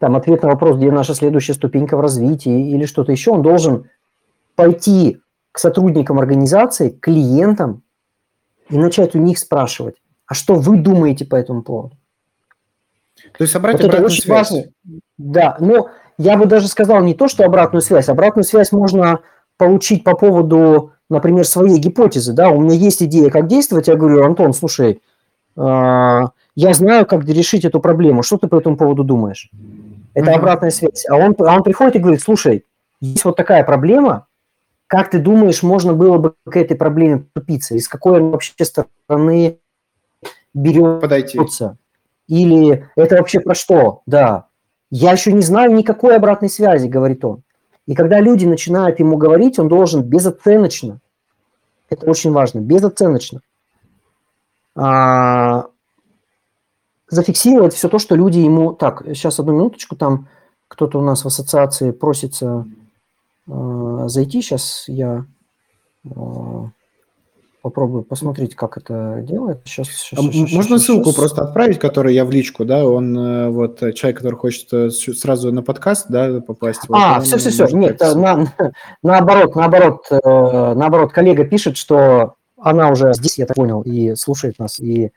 [0.00, 3.90] там ответ на вопрос, где наша следующая ступенька в развитии или что-то еще, он должен
[4.54, 5.20] пойти
[5.58, 7.82] к сотрудникам организации, к клиентам
[8.70, 11.96] и начать у них спрашивать, а что вы думаете по этому поводу?
[13.36, 14.52] То есть собрать вот это очень связь.
[14.52, 14.70] важно.
[15.18, 18.08] Да, но я бы даже сказал не то, что обратную связь.
[18.08, 19.18] Обратную связь можно
[19.56, 24.24] получить по поводу например, своей гипотезы, да, у меня есть идея, как действовать, я говорю,
[24.24, 25.00] Антон, слушай,
[25.56, 29.50] а, я знаю, как решить эту проблему, что ты по этому поводу думаешь?
[30.14, 31.06] Это обратная связь.
[31.08, 32.64] А он, а он приходит и говорит, слушай,
[33.00, 34.26] есть вот такая проблема,
[34.88, 37.76] как ты думаешь, можно было бы к этой проблеме тупиться?
[37.76, 39.58] Из какой вообще стороны
[40.54, 41.00] берется?
[41.00, 41.38] Подойти.
[42.26, 44.02] Или это вообще про что?
[44.06, 44.46] Да.
[44.90, 47.42] Я еще не знаю никакой обратной связи, говорит он.
[47.86, 51.00] И когда люди начинают ему говорить, он должен безоценочно,
[51.90, 53.40] это очень важно, безоценочно
[54.74, 55.66] а,
[57.08, 58.72] зафиксировать все то, что люди ему...
[58.72, 60.28] Так, сейчас одну минуточку, там
[60.68, 62.66] кто-то у нас в ассоциации просится
[63.48, 65.24] зайти, сейчас я
[66.04, 66.70] а,
[67.62, 69.60] попробую посмотреть, как это делает.
[69.64, 71.14] Сейчас, сейчас, а сейчас можно сейчас, ссылку сейчас.
[71.16, 74.90] просто отправить, которую я в личку, да, он э, вот э, человек, который хочет э,
[74.90, 76.82] сразу на подкаст, да, попасть.
[76.90, 78.52] А, все, все, все, нет, на,
[79.02, 84.80] наоборот, наоборот, наоборот, коллега пишет, что она уже здесь, я так понял, и слушает нас,
[84.80, 85.12] и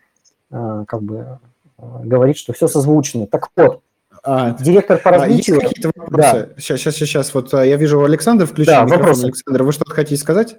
[0.50, 1.40] как бы
[1.78, 3.26] говорит, что все созвучно.
[3.26, 3.82] Так вот,
[4.24, 5.58] а, директор по развитию...
[5.58, 6.50] А, есть какие-то вопросы?
[6.56, 6.62] Да.
[6.62, 9.00] Сейчас, сейчас, сейчас, вот я вижу Александр включил да, микрофон.
[9.00, 9.26] Вопросы.
[9.26, 10.58] Александр, вы что-то хотите сказать?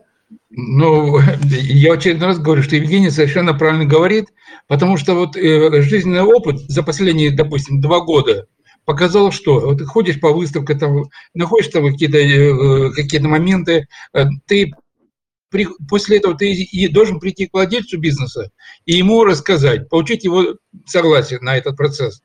[0.51, 4.27] Ну, я очередной раз говорю, что Евгений совершенно правильно говорит,
[4.67, 8.47] потому что вот э, жизненный опыт за последние, допустим, два года
[8.85, 14.25] показал, что вот ты ходишь по выставкам, там, находишь там какие-то э, какие моменты, э,
[14.47, 14.73] ты
[15.51, 18.51] при, после этого ты и должен прийти к владельцу бизнеса
[18.87, 22.23] и ему рассказать, получить его согласие на этот процесс.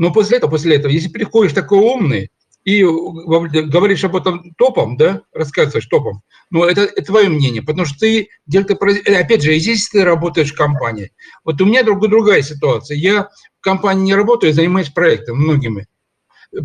[0.00, 2.30] Но после этого, после этого, если приходишь такой умный,
[2.64, 7.98] и говоришь об этом топом, да, рассказываешь топом, но это, это твое мнение, потому что
[7.98, 11.12] ты где-то, опять же, здесь ты работаешь в компании.
[11.44, 12.96] Вот у меня друг, другая ситуация.
[12.96, 15.86] Я в компании не работаю, занимаюсь проектом многими.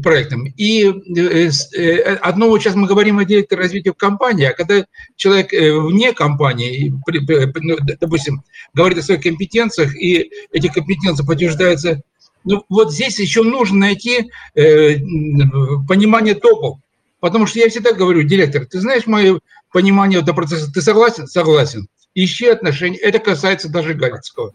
[0.01, 0.47] проектом.
[0.57, 0.85] И
[2.21, 6.91] одно, вот сейчас мы говорим о директоре развития в компании, а когда человек вне компании,
[7.61, 8.41] ну, допустим,
[8.73, 12.01] говорит о своих компетенциях, и эти компетенции подтверждаются
[12.45, 14.97] ну, вот здесь еще нужно найти э,
[15.87, 16.79] понимание топов.
[17.19, 19.39] Потому что я всегда говорю, директор, ты знаешь мое
[19.71, 21.27] понимание этого процесса, ты согласен?
[21.27, 21.87] Согласен.
[22.13, 22.97] Ищи отношения.
[22.97, 24.53] Это касается даже Галицкого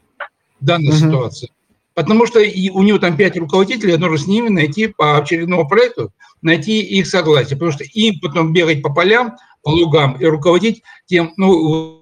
[0.61, 1.09] в данной uh-huh.
[1.09, 1.50] ситуации.
[1.94, 6.12] Потому что и у него там пять руководителей, нужно с ними найти по очередному проекту,
[6.40, 7.57] найти их согласие.
[7.57, 12.00] Потому что им потом бегать по полям, по лугам и руководить тем, ну,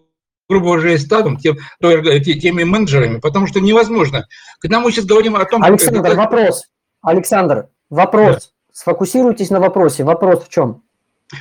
[0.49, 4.27] грубо говоря, стадом, тем, теми менеджерами, потому что невозможно.
[4.61, 5.63] Когда мы сейчас говорим о том...
[5.63, 6.15] Александр, когда...
[6.17, 6.65] вопрос.
[7.03, 8.35] Александр, вопрос.
[8.35, 8.41] Да.
[8.73, 10.05] Сфокусируйтесь на вопросе.
[10.05, 10.83] Вопрос в чем?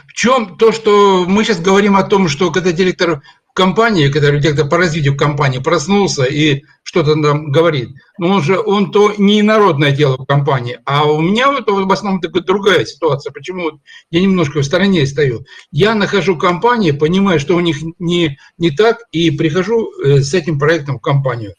[0.07, 3.21] В чем то, что мы сейчас говорим о том, что когда директор
[3.57, 7.89] компании, который где-то по развитию компании проснулся и что-то там говорит,
[8.19, 11.91] но он же, он то не народное дело в компании, а у меня вот в
[11.91, 13.31] основном такая другая ситуация.
[13.31, 13.71] Почему
[14.11, 15.43] я немножко в стороне стою?
[15.71, 20.59] Я нахожу компании, понимаю, что у них не, не так, и прихожу э, с этим
[20.59, 21.55] проектом в компанию,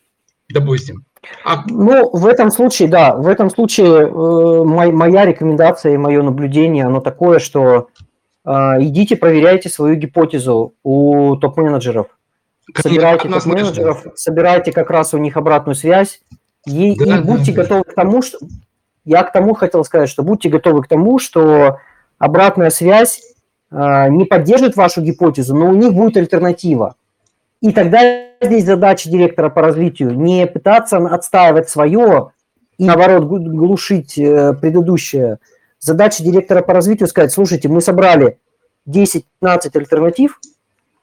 [0.49, 1.05] допустим.
[1.45, 1.65] А...
[1.67, 7.01] Ну, в этом случае, да, в этом случае э, моя рекомендация и мое наблюдение, оно
[7.01, 7.89] такое, что
[8.81, 12.07] идите проверяйте свою гипотезу у топ-менеджеров.
[12.75, 16.21] Собирайте топ-менеджеров, собирайте как раз у них обратную связь
[16.67, 17.93] и, да, и будьте да, готовы да.
[17.93, 18.39] к тому, что...
[19.05, 21.79] Я к тому хотел сказать, что будьте готовы к тому, что
[22.19, 23.23] обратная связь
[23.71, 26.95] э, не поддержит вашу гипотезу, но у них будет альтернатива.
[27.63, 28.01] И тогда
[28.43, 32.33] здесь задача директора по развитию не пытаться отстаивать свое
[32.77, 35.39] и, наоборот, глушить э, предыдущее,
[35.79, 38.39] Задача директора по развитию сказать, слушайте, мы собрали
[38.89, 39.23] 10-15
[39.75, 40.41] альтернатив,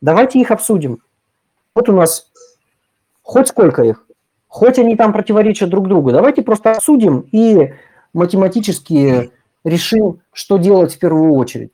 [0.02, 1.02] давайте их обсудим.
[1.74, 2.32] Вот у нас
[3.22, 4.06] хоть сколько их,
[4.48, 7.74] хоть они там противоречат друг другу, давайте просто обсудим и
[8.14, 9.32] математически
[9.64, 11.72] решим, что делать в первую очередь.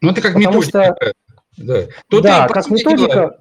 [0.00, 0.96] Ну, это как Потому методика.
[1.00, 1.12] Что,
[1.56, 3.38] да, Тут да как методика.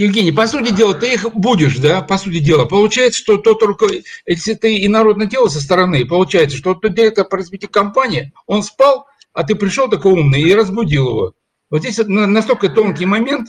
[0.00, 2.64] Евгений, по сути дела, ты их будешь, да, по сути дела.
[2.64, 3.86] Получается, что тот только,
[4.24, 9.06] если ты инородное дело со стороны, получается, что тот директор по развитию компании, он спал,
[9.34, 11.32] а ты пришел такой умный и разбудил его.
[11.68, 13.48] Вот здесь настолько тонкий момент,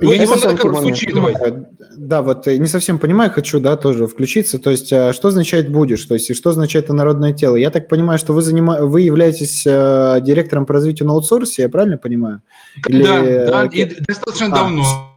[0.00, 1.66] я не совсем понимаю.
[1.98, 4.58] Да, вот не совсем понимаю, хочу, да, тоже включиться.
[4.58, 6.02] То есть, а, что означает будешь?
[6.04, 7.54] То есть, что означает инородное тело?
[7.56, 8.80] Я так понимаю, что вы, занима...
[8.80, 12.42] вы являетесь э, директором по развитию на аутсорсе, я правильно понимаю?
[12.88, 13.02] Или...
[13.02, 15.15] Да, да, и достаточно а, давно.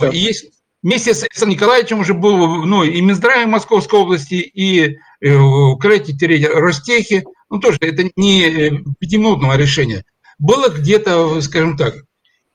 [0.00, 0.46] И есть
[0.82, 7.24] вместе с Александром Николаевичем уже был ну, и Минздраве Московской области, и э, Крейте Ростехи.
[7.50, 10.04] Ну, тоже это не э, пятиминутного решения.
[10.38, 11.94] Было где-то, скажем так,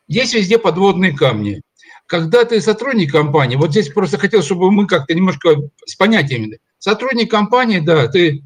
[0.08, 1.62] есть везде подводные камни.
[2.08, 6.60] Когда ты сотрудник компании, вот здесь просто хотел, чтобы мы как-то немножко с понятиями.
[6.80, 8.43] Сотрудник компании, да, ты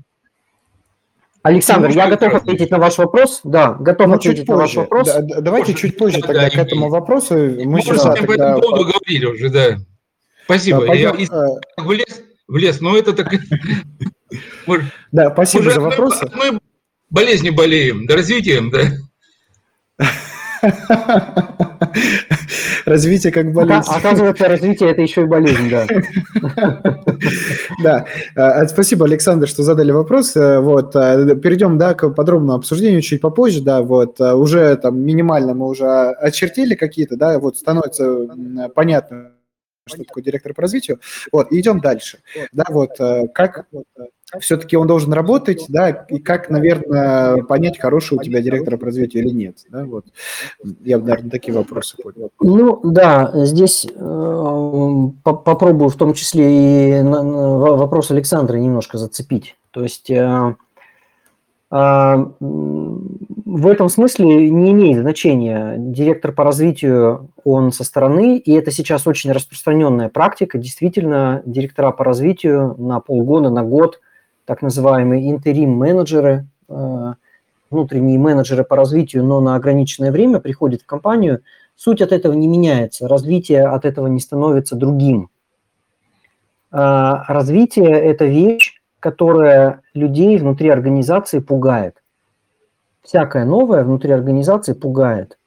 [1.43, 3.41] Александр, я готов ответить на ваш вопрос.
[3.43, 5.13] Да, готов ну, ответить на ваш вопрос.
[5.13, 7.36] Да, давайте чуть позже да, тогда да, к этому вопросу.
[7.36, 8.27] Мы Может, сейчас, да, тогда...
[8.27, 9.77] по этому говорили уже, да.
[10.45, 10.88] Спасибо.
[10.88, 11.29] Да, я из...
[11.77, 13.34] влез, влез, но это так...
[15.12, 16.32] Да, спасибо за вопросы.
[16.34, 16.60] Мы
[17.10, 18.84] болезнью болеем, да, развитием, да.
[22.85, 23.89] Развитие как болезнь.
[23.89, 25.87] Оказывается, развитие– это еще и болезнь, да.
[27.81, 28.05] Да.
[28.35, 30.35] А, спасибо, Александр, что задали вопрос.
[30.35, 30.95] Э, вот.
[30.95, 34.19] А, перейдем, да, к подробному обсуждению чуть попозже, да, вот.
[34.19, 38.27] А, уже там минимально мы уже очертили какие-то, да, вот становится
[38.75, 39.31] понятно,
[39.87, 40.99] что такое директор по развитию.
[41.31, 42.19] Вот, и идем дальше.
[42.51, 43.65] Да, вот, э, как
[44.39, 49.23] все-таки он должен работать, да, и как, наверное, понять, хороший у тебя директора по развитию
[49.23, 50.05] или нет, да, вот.
[50.81, 52.31] Я, наверное, такие вопросы понял.
[52.39, 59.55] Ну, да, здесь э, попробую в том числе и на, на вопрос Александра немножко зацепить.
[59.71, 60.55] То есть э,
[61.71, 65.75] э, в этом смысле не имеет значения.
[65.77, 70.57] Директор по развитию, он со стороны, и это сейчас очень распространенная практика.
[70.57, 73.99] Действительно, директора по развитию на полгода, на год–
[74.45, 77.13] так называемые интерим-менеджеры, э,
[77.69, 81.41] внутренние менеджеры по развитию, но на ограниченное время приходят в компанию.
[81.75, 85.29] Суть от этого не меняется, развитие от этого не становится другим.
[86.71, 92.01] Э, развитие– это вещь, которая людей внутри организации пугает.
[93.01, 95.38] Всякое новое внутри организации пугает.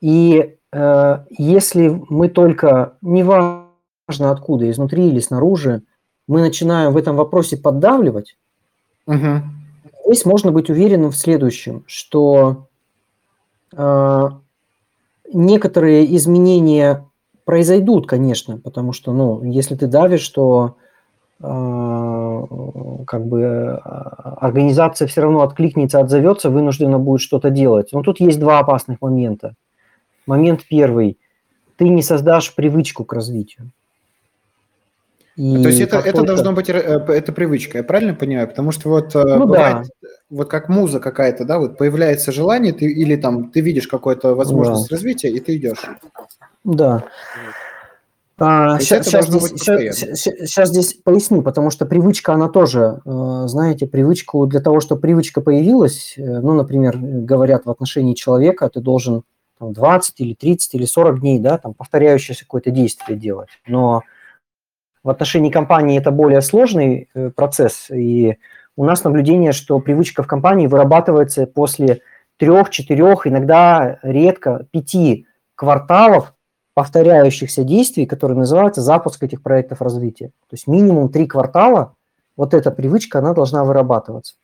[0.00, 3.66] И э, если мы только, неважно
[4.18, 5.82] откуда, изнутри или снаружи,
[6.26, 8.36] мы начинаем в этом вопросе поддавливать,
[9.06, 9.42] угу.
[10.06, 12.68] здесь можно быть уверенным в следующем, что
[13.76, 14.28] э,
[15.32, 17.04] некоторые изменения
[17.44, 20.76] произойдут, конечно, потому что, ну, если ты давишь, то
[21.40, 22.44] э,
[23.06, 27.90] как бы э, организация все равно откликнется, отзовется, вынуждена будет что-то делать.
[27.92, 29.54] Но тут есть два опасных момента.
[30.26, 31.18] Момент первый.
[31.76, 33.70] Ты не создашь привычку к развитию.
[35.36, 38.46] И То есть это, это должно быть, э, это привычка, я правильно понимаю?
[38.46, 40.08] Потому что вот э, ну, бывает, да.
[40.30, 44.88] вот как муза какая-то, да, вот появляется желание, ты, или там ты видишь какую-то возможность
[44.88, 44.94] да.
[44.94, 45.82] развития, и ты идешь.
[46.62, 47.04] Да.
[48.38, 53.88] А, сейчас, сейчас, здесь, сейчас, сейчас здесь поясню, потому что привычка, она тоже, э, знаете,
[53.88, 59.24] привычку для того, чтобы привычка появилась, ну, например, говорят в отношении человека, ты должен
[59.58, 63.50] там, 20 или 30 или 40 дней, да, там, повторяющееся какое-то действие делать.
[63.66, 64.02] Но
[65.04, 68.38] в отношении компании это более сложный э, процесс, и
[68.76, 72.00] у нас наблюдение, что привычка в компании вырабатывается после
[72.38, 76.34] трех, четырех, иногда редко пяти кварталов
[76.74, 80.28] повторяющихся действий, которые называются запуск этих проектов развития.
[80.50, 81.94] То есть минимум три квартала
[82.36, 84.34] вот эта привычка, она должна вырабатываться.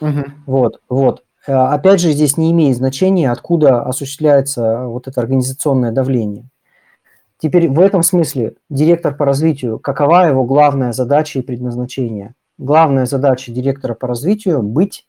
[0.00, 0.24] Угу.
[0.46, 1.24] Вот, вот.
[1.46, 6.50] Э, опять же, здесь не имеет значения, откуда осуществляется вот это организационное давление.
[7.38, 12.34] Теперь в этом смысле директор по развитию, какова его главная задача и предназначение?
[12.58, 15.06] Главная задача директора по развитию– быть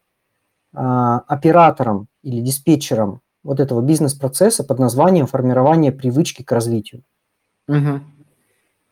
[0.74, 7.02] а, оператором или диспетчером вот этого бизнес-процесса под названием формирование привычки к развитию.
[7.68, 8.02] Угу.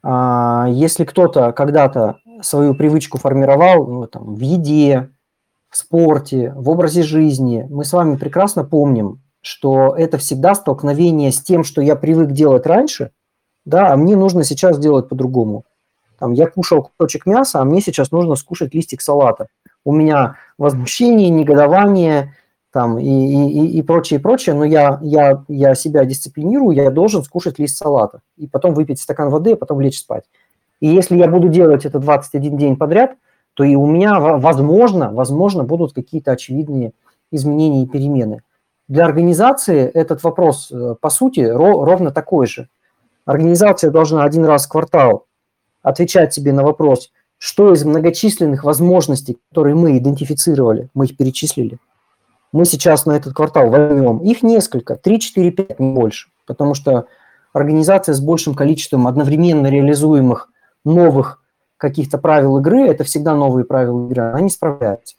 [0.01, 5.11] А, если кто-то когда-то свою привычку формировал ну, там, в еде,
[5.69, 11.41] в спорте, в образе жизни, мы с вами прекрасно помним, что это всегда столкновение с
[11.41, 13.11] тем, что я привык делать раньше,
[13.67, 15.65] да, а мне нужно сейчас делать по-другому.
[16.17, 19.47] Там, я кушал кусочек мяса, а мне сейчас нужно скушать листик салата.
[19.83, 22.33] У меня возмущение, негодование
[22.71, 27.59] там, и, и, и прочее, прочее, но я, я, я себя дисциплинирую, я должен скушать
[27.59, 30.23] лист салата, и потом выпить стакан воды, а потом лечь спать.
[30.79, 33.15] И если я буду делать это 21 день подряд,
[33.53, 36.93] то и у меня, возможно, возможно, будут какие-то очевидные
[37.31, 38.43] изменения и перемены.
[38.87, 42.69] Для организации этот вопрос, э, по сути, ровно такой же.
[43.27, 45.25] Организация должна один раз в квартал
[45.83, 51.77] отвечать себе на вопрос, что из многочисленных возможностей, которые мы идентифицировали, мы их перечислили,
[52.53, 54.19] мы сейчас на этот квартал возьмем.
[54.19, 56.29] Их несколько, 3, 4, 5, не больше.
[56.45, 57.07] Потому что
[57.51, 60.49] организация с большим количеством одновременно реализуемых
[60.85, 61.43] новых
[61.75, 65.15] каких-то правил игры, это всегда новые правила игры, она не справляется.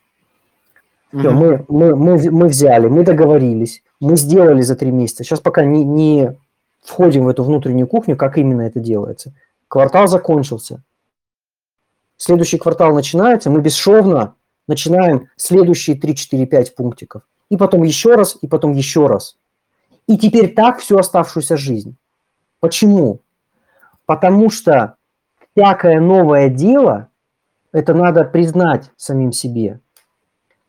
[1.13, 1.21] Mm-hmm.
[1.21, 5.25] Все, мы, мы, мы, мы взяли, мы договорились, мы сделали за три месяца.
[5.25, 6.39] Сейчас пока не, не
[6.89, 9.35] входим в эту внутреннюю кухню, как именно это делается.
[9.69, 10.83] Квартал закончился.
[12.17, 14.35] Следующий квартал начинается, мы бесшовно
[14.67, 17.23] начинаем следующие 3, 4, 5 пунктиков.
[17.51, 19.37] И потом еще раз, и потом еще раз.
[20.07, 21.97] И теперь так всю оставшуюся жизнь.
[22.61, 23.21] Почему?
[24.07, 24.97] Потому что
[25.55, 27.09] всякое новое дело,
[27.73, 29.81] это надо признать самим себе.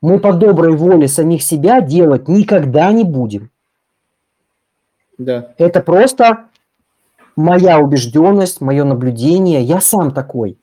[0.01, 3.51] Мы по доброй воле самих себя делать никогда не будем.
[5.19, 5.53] Да.
[5.57, 6.45] Это просто
[7.35, 9.61] моя убежденность, мое наблюдение.
[9.61, 10.57] Я сам такой.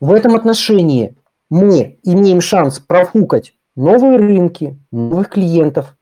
[0.00, 1.14] В этом отношении
[1.50, 5.96] мы имеем шанс профукать новые рынки, новых клиентов,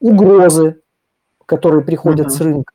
[0.00, 0.80] угрозы,
[1.46, 2.30] которые приходят uh-huh.
[2.30, 2.72] с рынка.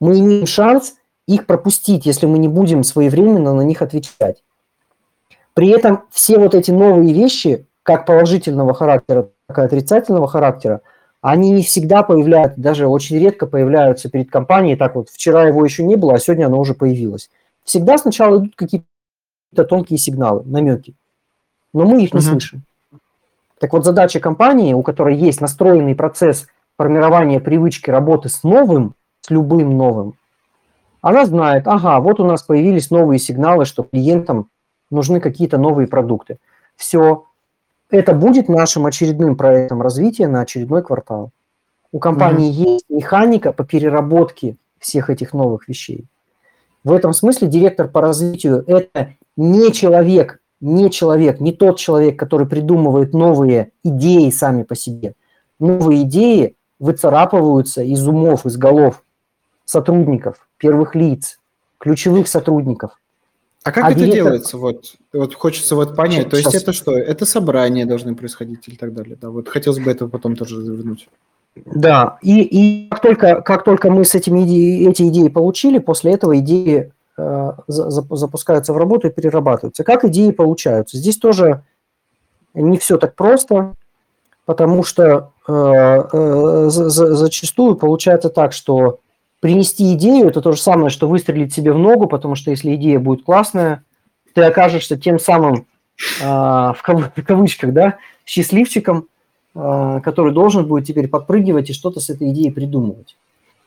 [0.00, 0.94] Мы имеем шанс
[1.26, 4.42] их пропустить, если мы не будем своевременно на них отвечать.
[5.54, 10.80] При этом все вот эти новые вещи, как положительного характера, так и отрицательного характера,
[11.22, 14.76] они не всегда появляются, даже очень редко появляются перед компанией.
[14.76, 17.30] Так вот, вчера его еще не было, а сегодня оно уже появилось.
[17.64, 20.94] Всегда сначала идут какие-то тонкие сигналы, намеки,
[21.72, 22.22] но мы их не uh-huh.
[22.24, 22.64] слышим.
[23.60, 29.30] Так вот, задача компании, у которой есть настроенный процесс формирования привычки работы с новым, с
[29.30, 30.14] любым новым,
[31.02, 34.48] она знает, ага, вот у нас появились новые сигналы, что клиентам
[34.90, 36.38] нужны какие-то новые продукты.
[36.74, 37.26] Все,
[37.92, 41.30] это будет нашим очередным проектом развития на очередной квартал.
[41.92, 42.72] У компании mm-hmm.
[42.72, 46.06] есть механика по переработке всех этих новых вещей.
[46.84, 52.46] В этом смысле директор по развитию– это не человек, не человек, не тот человек, который
[52.46, 55.14] придумывает новые идеи сами по себе.
[55.60, 59.04] Новые идеи выцарапываются из умов, из голов
[59.66, 61.38] сотрудников, первых лиц,
[61.78, 62.98] ключевых сотрудников.
[63.64, 64.24] А как а это директор...
[64.24, 64.58] делается?
[64.58, 66.28] Вот, вот хочется вот понять.
[66.28, 66.96] То есть это что?
[66.96, 69.16] Это собрания должны происходить или так далее?
[69.20, 71.08] Да, вот хотелось бы это потом тоже завернуть.
[71.54, 76.12] Да, и, и как, только, как только мы с этими идеи, эти идеи получили, после
[76.12, 79.84] этого идеи э, запускаются в работу и перерабатываются.
[79.84, 80.96] Как идеи получаются?
[80.96, 81.62] Здесь тоже
[82.54, 83.74] не все так просто,
[84.46, 89.00] потому что э, э, за, зачастую получается так, что
[89.42, 93.00] принести идею– это то же самое, что выстрелить себе в ногу, потому что если идея
[93.00, 93.82] будет классная,
[94.34, 95.66] ты окажешься тем самым,
[96.22, 99.08] а, в, кав, в кавычках, да, счастливчиком,
[99.56, 103.16] а, который должен будет теперь подпрыгивать и что-то с этой идеей придумывать.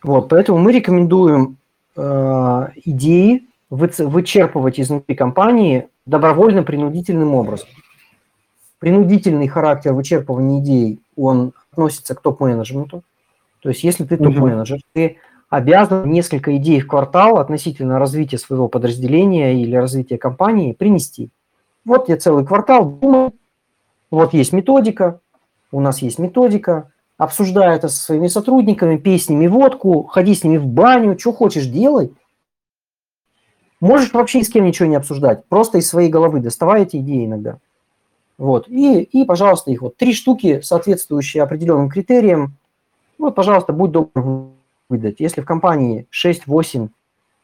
[0.02, 1.58] Вот, поэтому мы рекомендуем
[1.98, 7.68] а, идеи вычерпывать изнутри компании добровольно-принудительным образом.
[8.80, 13.04] Принудительный характер вычерпывания идей, он относится к топ-менеджменту.
[13.62, 15.18] То есть если ты топ-менеджер, ты
[15.50, 21.30] обязан несколько идей в квартал относительно развития своего подразделения или развития компании принести.
[21.86, 23.34] Вот я целый квартал думаю,
[24.12, 25.20] вот есть методика,
[25.72, 30.44] у нас есть методика, обсуждай это со своими сотрудниками, пей с ними водку, ходи с
[30.44, 32.14] ними в баню, что хочешь делай.
[33.80, 37.60] Можешь вообще с кем ничего не обсуждать, просто из своей головы доставай эти идеи иногда.
[38.38, 38.68] Вот.
[38.68, 42.58] И, и, пожалуйста, их вот три штуки, соответствующие определенным критериям.
[43.18, 44.55] Вот, пожалуйста, будь добр
[44.90, 45.20] выдать.
[45.20, 46.90] Если в компании 6-8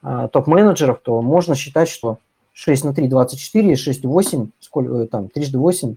[0.03, 2.17] а, топ-менеджеров, то можно считать, что
[2.53, 5.95] 6 на 3– 24, 6– 8, сколько, там, трижды 8.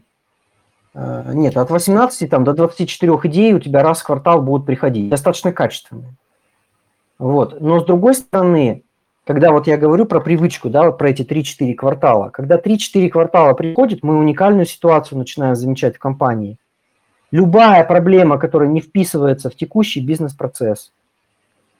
[0.94, 5.08] А, нет, от 18 там, до 24 идей у тебя раз в квартал будут приходить.
[5.08, 6.14] Достаточно качественные.
[7.18, 7.60] Вот.
[7.60, 8.82] Но с другой стороны,
[9.24, 13.54] когда вот я говорю про привычку, да, вот про эти 3-4 квартала, когда 3-4 квартала
[13.54, 16.58] приходит, мы уникальную ситуацию начинаем замечать в компании.
[17.30, 20.92] Любая проблема, которая не вписывается в текущий бизнес-процесс,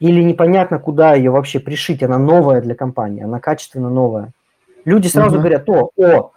[0.05, 4.33] или непонятно, куда ее вообще пришить, она новая для компании, она качественно новая.
[4.85, 5.39] Люди сразу угу.
[5.39, 6.33] говорят, о, о,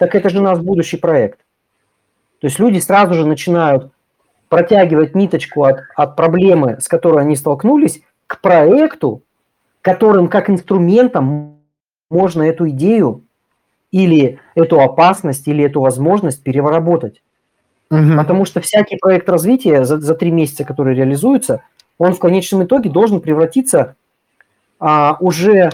[0.00, 1.38] так это же у нас будущий проект.
[2.40, 3.92] То есть люди сразу же начинают
[4.48, 9.22] протягивать ниточку от, от проблемы, с которой они столкнулись, к проекту,
[9.80, 11.58] которым как инструментом
[12.10, 13.22] можно эту идею
[13.92, 17.22] или эту опасность, или эту возможность переработать.
[17.92, 18.16] Угу.
[18.16, 21.62] Потому что всякий проект развития за, за три месяца, который реализуется,
[21.98, 23.96] он в конечном итоге должен превратиться
[24.78, 25.70] а, уже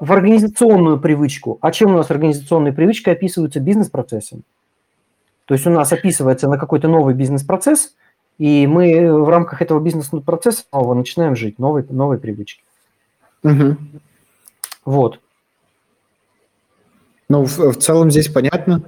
[0.00, 1.58] в организационную привычку.
[1.60, 4.42] А чем у нас организационные привычки описываются бизнес-процессом?
[5.46, 7.94] То есть у нас описывается на какой-то новый бизнес-процесс,
[8.38, 12.62] и мы в рамках этого бизнес-процесса нового начинаем жить, новой, новой привычки.
[13.42, 13.76] Угу.
[14.84, 15.20] Вот.
[17.28, 18.82] Ну, в, в целом здесь понятно.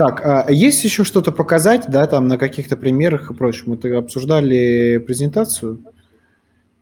[0.00, 3.78] Так, а есть еще что-то показать, да, там на каких-то примерах и прочем?
[3.82, 5.84] Мы обсуждали презентацию,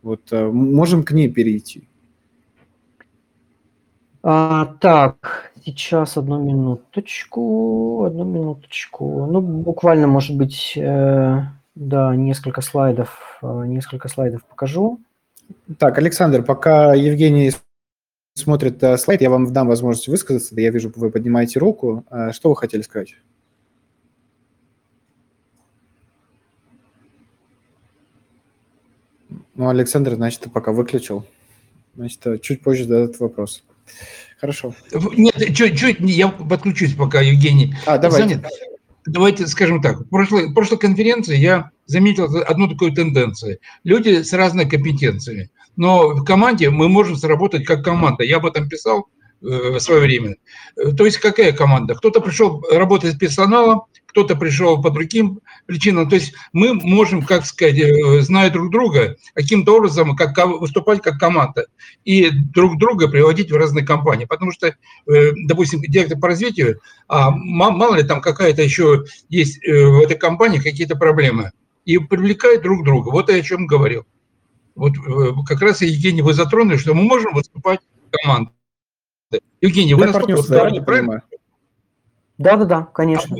[0.02, 1.88] вот а, можем к ней перейти.
[4.22, 9.26] А, так, сейчас одну минуточку, одну минуточку.
[9.26, 11.40] Ну, буквально, может быть, э,
[11.74, 15.00] да, несколько слайдов, э, несколько слайдов покажу.
[15.76, 17.50] Так, Александр, пока Евгений
[18.38, 20.58] смотрит э, слайд, я вам дам возможность высказаться.
[20.60, 22.04] Я вижу, вы поднимаете руку.
[22.10, 23.14] Э, что вы хотели сказать?
[29.54, 31.26] Ну, Александр, значит, ты пока выключил.
[31.96, 33.64] Значит, э, чуть позже зададут вопрос.
[34.40, 34.74] Хорошо.
[35.16, 37.74] Нет, чуть-чуть, я подключусь пока, Евгений.
[37.86, 38.36] А, давайте.
[38.36, 38.46] Занят.
[39.08, 40.00] Давайте скажем так.
[40.00, 43.58] В прошлой, в прошлой конференции я заметил одну такую тенденцию.
[43.84, 48.24] Люди с разной компетенциями но в команде мы можем сработать как команда.
[48.24, 49.08] Я об этом писал
[49.42, 50.36] э, в свое время.
[50.76, 51.94] Э, то есть какая команда?
[51.94, 56.08] Кто-то пришел работать с персоналом, кто-то пришел по другим причинам.
[56.08, 61.18] То есть мы можем, как сказать, э, зная друг друга, каким-то образом как, выступать как
[61.18, 61.66] команда
[62.04, 64.24] и друг друга приводить в разные компании.
[64.24, 64.74] Потому что,
[65.06, 70.96] допустим, директор по развитию, а мало ли там какая-то еще есть в этой компании какие-то
[70.96, 71.52] проблемы.
[71.84, 73.10] И привлекают друг друга.
[73.10, 74.04] Вот я о чем говорил.
[74.74, 74.94] Вот
[75.46, 77.80] как раз, Евгений, вы затронули, что мы можем выступать
[78.10, 78.52] командой.
[79.60, 81.22] Евгений, вы нас выступаете, правильно?
[82.38, 83.36] Да-да-да, конечно.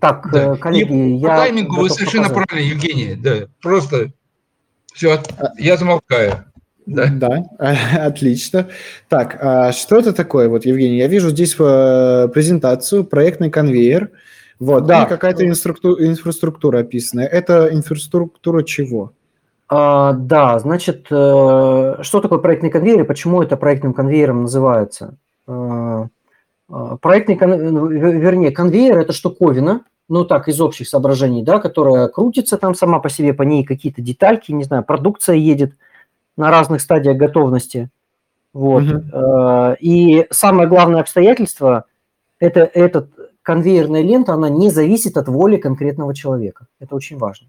[0.00, 0.54] Так, да.
[0.54, 1.28] Э, коллеги, И я...
[1.28, 2.48] По таймингу вы совершенно показать.
[2.48, 3.48] правильно, Евгений, да.
[3.60, 4.12] Просто
[4.92, 5.20] все,
[5.58, 6.44] я замолкаю.
[6.86, 7.06] Да.
[7.06, 7.44] да,
[8.06, 8.68] отлично.
[9.08, 10.48] Так, а что это такое?
[10.48, 14.10] Вот, Евгений, я вижу здесь э, презентацию, проектный конвейер.
[14.60, 15.04] Вот, да.
[15.04, 17.22] и какая-то инфраструктура описана.
[17.22, 19.14] Это инфраструктура чего?
[19.76, 25.16] А, да, значит, э, что такое проектный конвейер и почему это проектным конвейером называется?
[25.48, 26.06] А,
[26.70, 32.76] а, проектный, вернее, конвейер– это штуковина, ну так, из общих соображений, да, которая крутится там
[32.76, 35.72] сама по себе, по ней какие-то детальки, не знаю, продукция едет
[36.36, 37.90] на разных стадиях готовности.
[38.52, 38.84] Вот.
[38.84, 39.76] Угу.
[39.80, 41.86] И самое главное обстоятельство–
[42.38, 43.08] это эта
[43.42, 46.68] конвейерная лента, она не зависит от воли конкретного человека.
[46.78, 47.48] Это очень важно.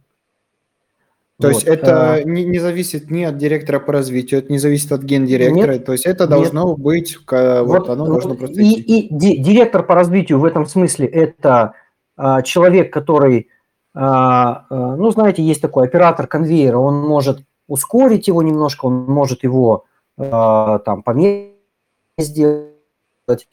[1.39, 1.55] То вот.
[1.55, 2.23] есть это а...
[2.23, 5.91] не, не зависит ни от директора по развитию, это не зависит от гендиректора, нет, то
[5.91, 6.79] есть это должно нет.
[6.79, 11.73] быть, вот, вот оно должно просто и, и директор по развитию в этом смысле это
[12.15, 13.49] а, человек, который,
[13.93, 19.43] а, а, ну знаете, есть такой оператор конвейера, он может ускорить его немножко, он может
[19.43, 19.85] его
[20.17, 21.55] а, там померить
[22.17, 23.47] сделать.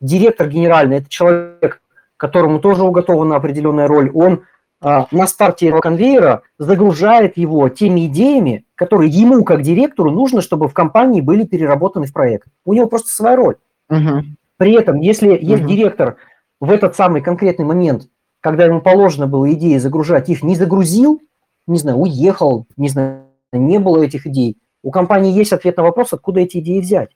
[0.00, 1.80] Директор генеральный– это человек,
[2.16, 4.10] которому тоже уготована определенная роль.
[4.14, 4.42] Он
[4.82, 10.74] на старте этого конвейера загружает его теми идеями, которые ему, как директору, нужно, чтобы в
[10.74, 12.48] компании были переработаны в проект.
[12.64, 13.56] У него просто своя роль.
[13.90, 14.24] Угу.
[14.56, 16.16] При этом, если есть директор
[16.60, 18.08] в этот самый конкретный момент,
[18.40, 21.20] когда ему положено было идеи загружать, их не загрузил,
[21.66, 26.12] не знаю, уехал, не знаю, не было этих идей, у компании есть ответ на вопрос,
[26.12, 27.10] откуда эти идеи взять.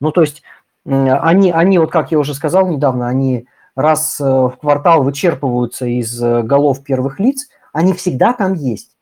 [0.00, 0.42] Ну, то есть
[0.84, 6.22] они, они, вот как я уже сказал недавно, они раз э, в квартал вычерпываются из
[6.22, 8.96] э, голов первых лиц, они всегда там есть.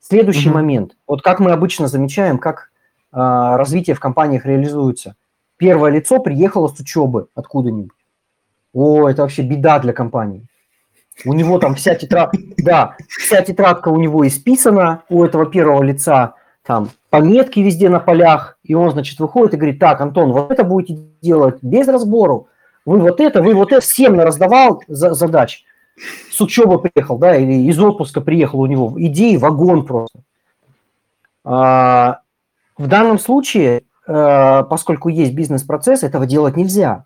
[0.00, 0.58] Следующий угу.
[0.58, 0.96] момент.
[1.06, 2.70] Вот как мы обычно замечаем, как
[3.12, 5.16] э, развитие в компаниях реализуется.
[5.56, 7.96] Первое лицо приехало с учебы откуда-нибудь.
[8.72, 10.46] О, это вообще беда для компании.
[11.24, 16.34] У него там вся тетрадка, да, вся тетрадка у него исписана, у этого первого лица
[16.66, 20.64] там пометки везде на полях, и он, значит, выходит и говорит, так, Антон, вот это
[20.64, 22.48] будете делать без разбору,
[22.84, 25.64] вы вот это, вы вот это, всем раздавал за, задач.
[26.30, 30.20] С учебы приехал, да, или из отпуска приехал у него, идеи вагон просто.
[31.44, 32.20] А,
[32.76, 37.04] в данном случае, а, поскольку есть бизнес-процесс, этого делать нельзя.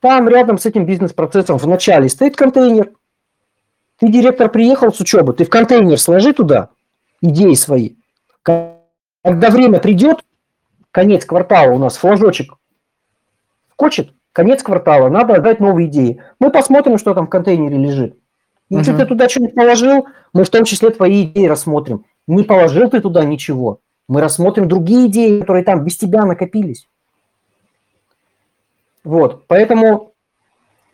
[0.00, 2.92] Там рядом с этим бизнес-процессом в начале стоит контейнер.
[3.98, 6.70] Ты, директор, приехал с учебы, ты в контейнер сложи туда
[7.22, 7.94] идеи свои.
[8.42, 10.18] Когда время придет,
[10.90, 12.54] конец квартала у нас флажочек
[13.72, 16.20] скочит, конец квартала, надо отдать новые идеи.
[16.38, 18.18] Мы посмотрим, что там в контейнере лежит.
[18.68, 18.98] Если угу.
[18.98, 22.04] ты туда что-нибудь положил, мы в том числе твои идеи рассмотрим.
[22.26, 26.88] Не положил ты туда ничего, мы рассмотрим другие идеи, которые там без тебя накопились.
[29.04, 30.14] Вот, поэтому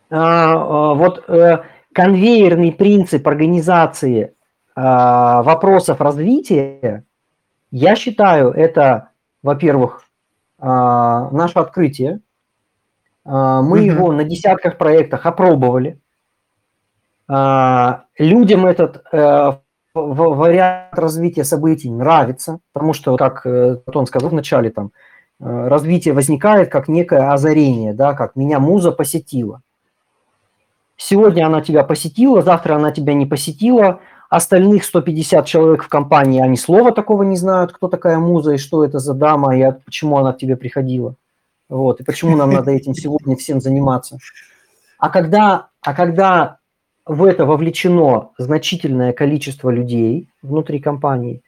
[0.09, 1.63] а, а, вот а,
[1.93, 4.35] конвейерный принцип организации
[4.75, 7.05] а, вопросов развития,
[7.71, 9.09] я считаю, это,
[9.41, 10.03] во-первых,
[10.59, 12.19] а, наше открытие,
[13.23, 13.85] мы угу.
[13.85, 15.99] его на десятках проектах опробовали.
[17.33, 19.51] А, людям этот э,
[19.93, 24.91] вариант развития событий нравится, потому что, как э, он сказал в начале, там,
[25.39, 29.61] э, развитие возникает как некое озарение, да, как меня муза посетила.
[30.97, 36.57] Сегодня она тебя посетила, завтра она тебя не посетила, остальных 150 человек в компании, они
[36.57, 40.33] слова такого не знают, кто такая муза и что это за дама, и почему она
[40.33, 41.15] к тебе приходила.
[41.71, 44.17] Вот, и почему нам надо этим сегодня всем заниматься.
[44.99, 46.57] А когда, а когда
[47.05, 51.43] в это вовлечено значительное количество людей внутри компании,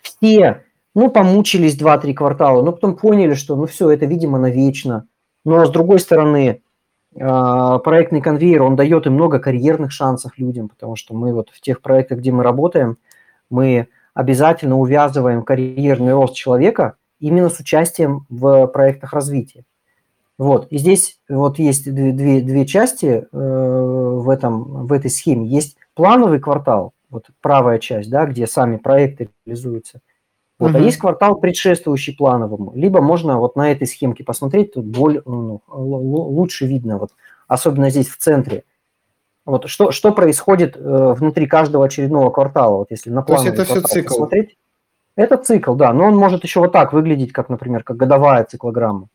[0.00, 0.64] все,
[0.94, 5.06] ну, помучились 2-3 квартала, но потом поняли, что, ну, все, это, видимо, навечно.
[5.44, 6.62] Но, с другой стороны,
[7.20, 11.60] а, проектный конвейер, он дает и много карьерных шансов людям, потому что мы вот в
[11.60, 12.96] тех проектах, где мы работаем,
[13.50, 19.64] мы обязательно увязываем карьерный рост человека– именно с участием в проектах развития.
[20.38, 25.46] Вот, и здесь вот есть две, две, две части э, в, этом, в этой схеме.
[25.46, 30.00] Есть плановый квартал, вот правая часть, да, где сами проекты реализуются.
[30.58, 30.78] Вот, угу.
[30.78, 32.72] А есть квартал, предшествующий плановому.
[32.74, 37.12] Либо можно вот на этой схемке посмотреть, тут более, ну, лучше видно, вот,
[37.48, 38.64] особенно здесь в центре.
[39.46, 43.70] Вот что, что происходит э, внутри каждого очередного квартала, вот если на плановый То есть
[43.70, 44.08] это все цикл.
[44.08, 44.58] посмотреть.
[45.16, 49.08] Это цикл, да, но он может еще вот так выглядеть, как, например, как годовая циклограмма.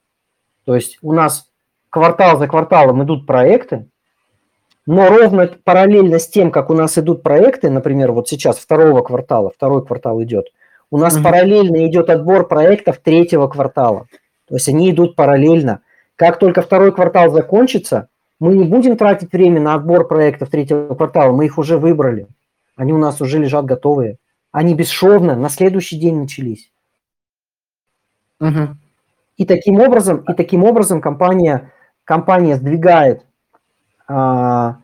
[0.65, 1.47] То есть у нас
[1.89, 3.87] квартал за кварталом идут проекты,
[4.87, 9.51] но ровно параллельно с тем, как у нас идут проекты, например, вот сейчас второго квартала,
[9.55, 10.47] второй квартал идет,
[10.89, 11.23] у нас угу.
[11.23, 14.07] параллельно идет отбор проектов третьего квартала.
[14.47, 15.81] То есть они идут параллельно.
[16.15, 21.31] Как только второй квартал закончится, мы не будем тратить время на отбор проектов третьего квартала,
[21.31, 22.27] мы их уже выбрали.
[22.75, 24.17] Они у нас уже лежат готовые.
[24.51, 26.71] Они бесшовно на следующий день начались.
[28.39, 28.75] Угу.
[29.37, 31.71] И таким образом, и таким образом компания,
[32.03, 33.25] компания сдвигает
[34.07, 34.77] а,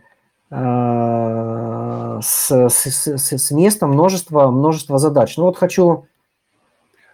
[0.50, 5.36] а, с, с, с, с места множество, множество задач.
[5.38, 6.08] Ну вот хочу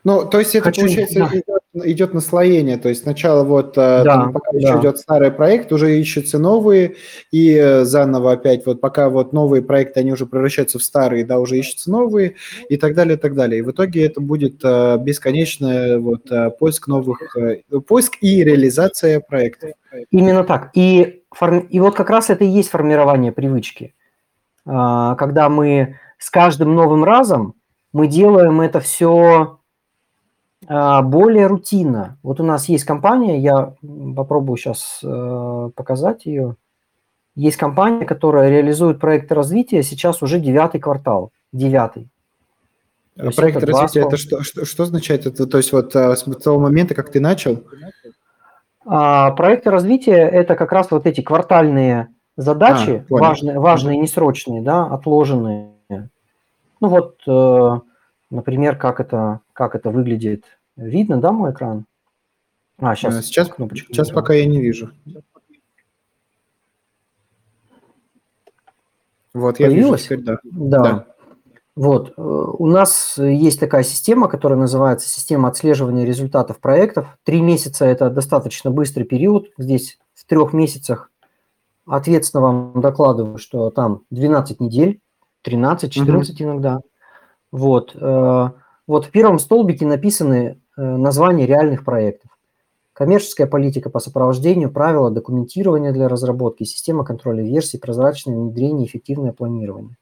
[0.03, 0.81] ну, то есть это, Хочу...
[0.81, 1.52] получается, да.
[1.73, 2.77] Идет, наслоение.
[2.77, 4.57] То есть сначала вот, э, да, там, пока да.
[4.57, 6.95] еще идет старый проект, уже ищутся новые,
[7.31, 11.39] и э, заново опять, вот пока вот новые проекты, они уже превращаются в старые, да,
[11.39, 12.35] уже ищутся новые,
[12.69, 13.59] и так далее, и так далее.
[13.59, 17.35] И в итоге это будет э, бесконечный вот поиск новых,
[17.87, 19.71] поиск и реализация проектов.
[20.11, 20.71] Именно так.
[20.73, 21.23] И,
[21.69, 23.93] и вот как раз это и есть формирование привычки.
[24.65, 27.55] А, когда мы с каждым новым разом
[27.91, 29.59] мы делаем это все
[30.67, 32.17] более рутинно.
[32.23, 33.73] Вот у нас есть компания, я
[34.15, 36.55] попробую сейчас э, показать ее.
[37.35, 41.31] Есть компания, которая реализует проекты развития сейчас уже девятый квартал.
[41.51, 42.09] Девятый.
[43.17, 45.25] А проект развития, это что, что, что означает?
[45.25, 47.63] Это, то есть вот а, с того момента, как ты начал?
[48.85, 54.85] А проекты развития– это как раз вот эти квартальные задачи, А, важные, важные, несрочные, да,
[54.85, 55.73] отложенные.
[55.89, 57.79] Ну вот, э,
[58.33, 60.45] например, как это, как это выглядит.
[60.75, 61.85] Видно, да, мой экран?
[62.79, 63.93] А, сейчас, сейчас, кнопочку.
[63.93, 64.91] Сейчас пока я не вижу.
[69.33, 70.09] Вот, я Появилась?
[70.09, 70.37] вижу теперь, да.
[70.43, 70.83] Да.
[70.83, 71.05] да.
[71.75, 77.17] Вот, э, у нас есть такая система, которая называется система отслеживания результатов проектов.
[77.23, 79.47] Три месяца– это достаточно быстрый период.
[79.57, 81.09] Здесь в трех месяцах
[81.87, 84.99] ответственно вам докладываю, что там 12 недель,
[85.41, 86.43] 13, 14 угу.
[86.43, 86.81] иногда.
[87.53, 88.49] Вот, э,
[88.87, 92.31] вот в первом столбике написаны э, названия реальных проектов.
[92.93, 99.97] Коммерческая политика по сопровождению, правила документирования для разработки, система контроля версий, прозрачное внедрение, эффективное планирование.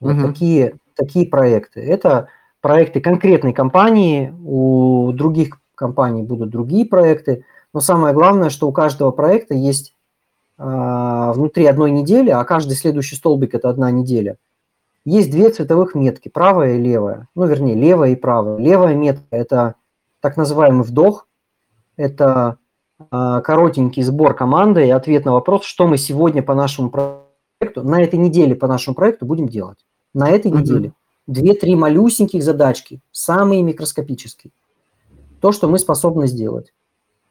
[0.00, 0.28] Вот угу.
[0.28, 1.82] такие, такие проекты.
[1.82, 2.28] Это
[2.62, 9.10] проекты конкретной компании, у других компаний будут другие проекты, но самое главное, что у каждого
[9.10, 9.94] проекта есть
[10.56, 10.62] э,
[11.34, 14.38] внутри одной недели, а каждый следующий столбик– это одна неделя,
[15.04, 17.28] есть две цветовых метки, правая и левая.
[17.34, 18.58] Ну, вернее, левая и правая.
[18.58, 19.74] Левая метка– это
[20.20, 21.26] так называемый вдох,
[21.96, 22.58] это
[22.98, 28.02] э, коротенький сбор команды и ответ на вопрос, что мы сегодня по нашему проекту, на
[28.02, 29.78] этой неделе по нашему проекту будем делать.
[30.12, 30.60] На этой mm-hmm.
[30.60, 30.92] неделе
[31.26, 34.52] две-три малюсеньких задачки, самые микроскопические.
[35.40, 36.74] То, что мы способны сделать.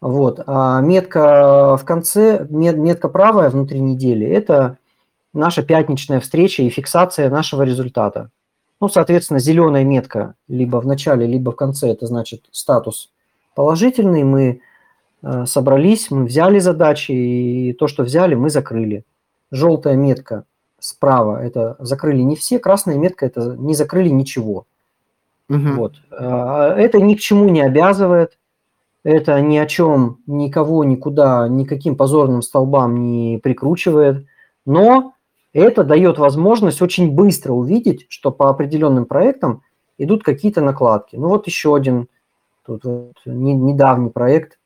[0.02, 0.42] Вот.
[0.48, 4.79] А метка в конце, мет, метка правая внутри недели– это
[5.34, 8.30] наша пятничная встреча и фиксация нашего результата.
[8.82, 13.12] Ну, соответственно, зеленая метка либо в начале, либо в конце– это значит статус
[13.54, 14.62] положительный, мы
[15.22, 19.04] э, собрались, мы взяли задачи, и то, что взяли, мы закрыли.
[19.52, 20.46] Желтая метка
[20.80, 24.66] справа– это закрыли не все, красная метка– это не закрыли ничего.
[25.50, 25.74] Угу.
[25.76, 25.96] Вот.
[26.12, 28.38] Э, это ни к чему не обязывает,
[29.04, 34.26] это ни о чем никого никуда, никаким позорным столбам не прикручивает,
[34.66, 35.16] но
[35.54, 39.64] это дает возможность очень быстро увидеть, что по определенным проектам
[39.98, 41.16] идут какие-то накладки.
[41.16, 42.08] Ну вот еще один–
[42.70, 44.60] Тут вот недавний проект,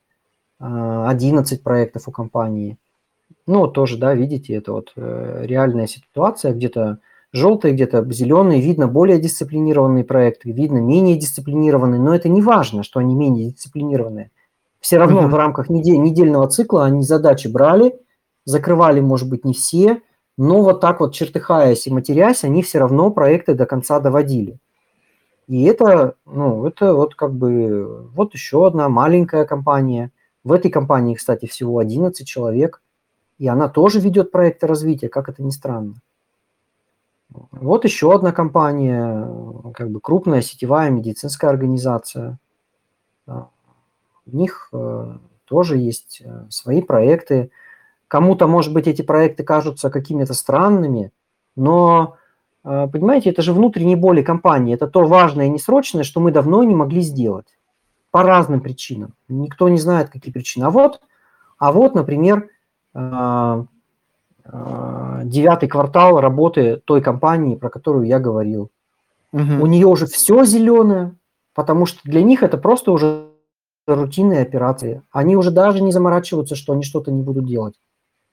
[0.60, 2.78] 11 а, проектов у компании.
[3.48, 7.00] Ну, тоже, да, видите, это вот э, реальная ситуация, где-то
[7.32, 13.00] желтые, где-то зеленые, видно более дисциплинированные проекты, видно менее дисциплинированные, но это не важно, что
[13.00, 14.32] они менее дисциплинированные.
[14.82, 15.30] Все равно uh-huh.
[15.30, 17.98] в рамках недель, недельного цикла они задачи брали,
[18.44, 20.02] закрывали, может быть, не все,
[20.38, 24.58] но вот так вот чертыхаясь и матерясь, они все равно проекты до конца доводили.
[25.48, 30.12] И это, ну, это вот как бы, вот еще одна маленькая компания.
[30.44, 32.82] В этой компании, кстати, всего 11 человек,
[33.38, 35.96] и она тоже ведет проекты развития, как это ни странно.
[37.52, 39.28] Вот еще одна компания,
[39.74, 42.38] как бы крупная сетевая медицинская организация.
[43.26, 47.52] У них э, тоже есть э, свои проекты.
[48.14, 51.12] Кому-то, может быть, эти проекты кажутся какими-то странными,
[51.56, 52.18] но
[52.64, 56.64] а, понимаете, это же внутренние боли компании, это то важное и несрочное, что мы давно
[56.64, 57.48] не могли сделать
[58.12, 59.16] по разным причинам.
[59.30, 60.66] Никто не знает, какие причины.
[60.66, 61.02] А вот,
[61.58, 62.50] а вот например,
[62.94, 63.66] а,
[64.46, 68.70] а, девятый квартал работы той компании, про которую я говорил.
[69.32, 69.54] Угу.
[69.60, 71.16] У нее уже все зеленое,
[71.56, 73.30] потому что для них это просто уже
[73.88, 75.02] рутинные операции.
[75.12, 77.74] Они уже даже не заморачиваются, что они что-то не будут делать.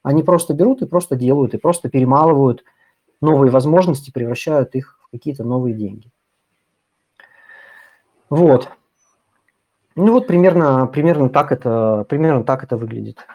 [0.03, 2.65] Они просто берут и просто делают, и просто перемалывают–
[3.21, 6.11] новые возможности превращают их в какие-то новые деньги.
[8.29, 8.71] Вот.
[9.97, 13.27] Ну вот примерно, примерно, так это, примерно так это выглядит.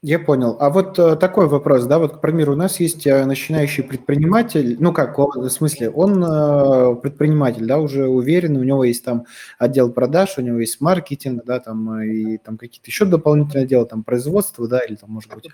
[0.00, 0.56] Я понял.
[0.60, 4.76] А вот э, такой вопрос, да, вот, к примеру, у нас есть э, начинающий предприниматель,
[4.78, 9.24] ну как, он, в смысле, он э, предприниматель, да, уже уверен, у него есть там
[9.58, 14.04] отдел продаж, у него есть маркетинг, да, там и там какие-то еще дополнительные отделы, там
[14.04, 15.48] производство, да, или там, может быть,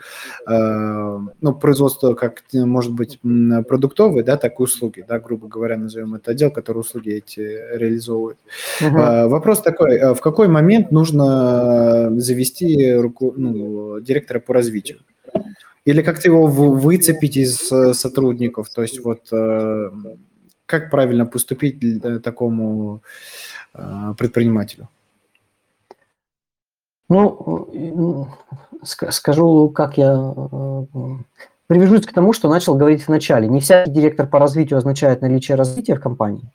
[0.47, 3.19] ну, производство как, может быть,
[3.67, 8.37] продуктовые, да, так и услуги, да, грубо говоря, назовем это отдел, который услуги эти реализовывает.
[8.83, 9.27] Uh-huh.
[9.29, 14.99] Вопрос такой, в какой момент нужно завести руку, ну, директора директора по развитию?
[15.87, 18.69] Или как-то его выцепить из э, сотрудников?
[18.75, 19.91] То есть вот э,
[20.67, 23.01] как правильно поступить такому
[23.75, 24.89] э, предпринимателю?
[27.11, 28.29] Ну,
[28.83, 30.35] скажу, как я
[31.67, 33.47] привяжусь к тому, что начал говорить в начале.
[33.49, 36.51] Не всякий директор по развитию означает наличие развития в компании.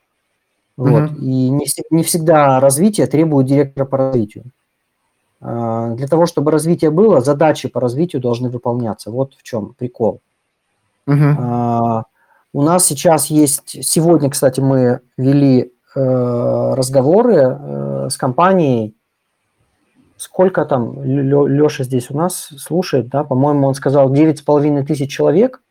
[0.76, 1.10] Вот.
[1.10, 1.16] Uh-huh.
[1.18, 4.44] И не, не всегда развитие требует директора по развитию.
[5.40, 9.10] А, для того, чтобы развитие было, задачи по развитию должны выполняться.
[9.10, 10.20] Вот в чем прикол.
[11.06, 12.04] Uh-huh.
[12.52, 18.96] У нас сейчас есть, сегодня, кстати, мы вели э, разговоры э, с компанией,
[20.16, 25.62] сколько там Леша здесь у нас слушает, да, по-моему, он сказал 9,5 тысяч человек,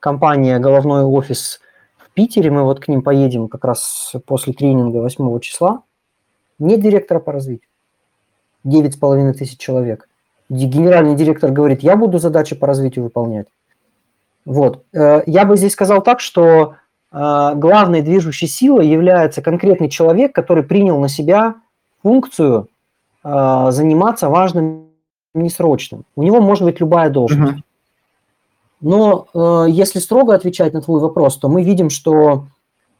[0.00, 1.60] компания «Головной офис»
[1.98, 5.82] в Питере, мы вот к ним поедем как раз после тренинга 8 числа,
[6.58, 7.68] нет директора по развитию.
[8.66, 10.08] 9,5 тысяч человек.
[10.48, 13.46] Генеральный директор говорит, я буду задачи по развитию выполнять.
[14.44, 14.84] Вот.
[14.92, 16.74] Э, я бы здесь сказал так, что
[17.12, 21.56] э, главной движущей силой является конкретный человек, который принял на себя
[22.02, 22.68] функцию
[23.24, 24.88] э, заниматься важным
[25.34, 26.04] несрочным.
[26.16, 27.62] У него может быть любая должность.
[28.82, 29.28] Но
[29.68, 32.48] если строго отвечать на твой вопрос, то мы видим, что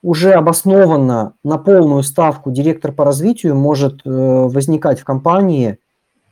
[0.02, 5.78] уже обоснованно на полную ставку директор по развитию может возникать в компании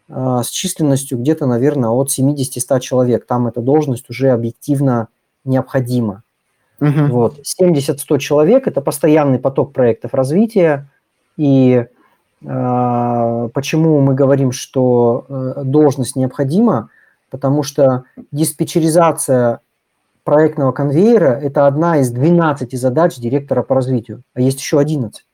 [0.08, 3.26] с численностью где-то, наверное, от 70-100 человек.
[3.26, 5.06] Там эта должность уже объективно
[5.44, 6.24] необходима.
[6.80, 7.06] Угу.
[7.10, 7.40] Вот.
[7.40, 10.88] 70-100 человек– это постоянный поток проектов развития.
[11.36, 11.86] И
[12.42, 16.88] э, почему мы говорим, что э, должность необходима?
[17.30, 19.60] Потому что диспетчеризация
[20.24, 25.24] проектного конвейера– это одна из 12 задач директора по развитию, а есть еще 11.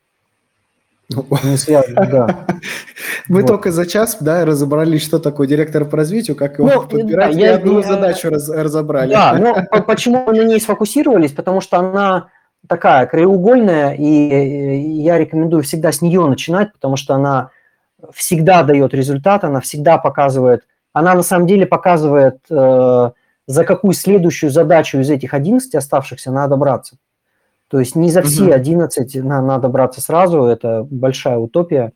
[1.09, 2.47] Ну, не связано, да.
[3.29, 3.47] Мы вот.
[3.47, 7.39] только за час, да, разобрались, что такое директор по развитию, как его ну, подбирать, да,
[7.39, 9.11] и я, одну я, задачу раз, разобрали.
[9.11, 9.37] Да,
[9.73, 11.33] но почему мы на ней сфокусировались?
[11.33, 12.29] Потому что она
[12.69, 17.51] такая краеугольная, и я рекомендую всегда с нее начинать, потому что она
[18.13, 23.11] всегда дает результат, она всегда показывает, она на самом деле показывает, э,
[23.47, 26.99] за какую следующую задачу из этих 11 оставшихся надо браться.
[27.69, 31.93] То есть не за все 11 надо браться сразу, это большая утопия.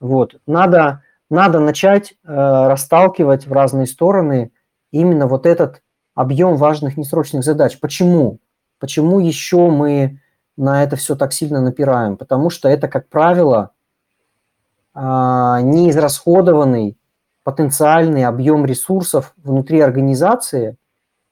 [0.00, 0.36] Вот.
[0.46, 4.52] Надо, надо начать э, расталкивать в разные стороны
[4.90, 5.82] именно вот этот
[6.14, 7.78] объем важных несрочных задач.
[7.78, 8.40] Почему?
[8.80, 10.20] Почему еще мы
[10.56, 12.16] на это все так сильно напираем?
[12.16, 13.70] Потому что это, как правило,
[14.94, 16.97] э, неизрасходованный
[17.48, 20.76] потенциальный объем ресурсов внутри организации,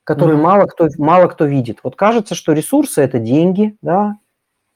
[0.03, 0.41] который mm-hmm.
[0.41, 1.77] мало, кто, мало кто видит.
[1.83, 4.15] Вот кажется, что ресурсы– это деньги, да,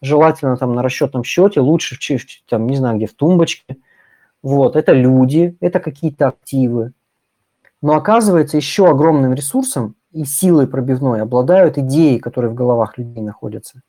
[0.03, 3.77] желательно там на расчетном счете, лучше, в, там, не знаю, где в тумбочке.
[4.43, 6.93] Вот, это люди, это какие-то активы.
[7.81, 13.81] Но оказывается, еще огромным ресурсом и силой пробивной обладают идеи, которые в головах людей находятся.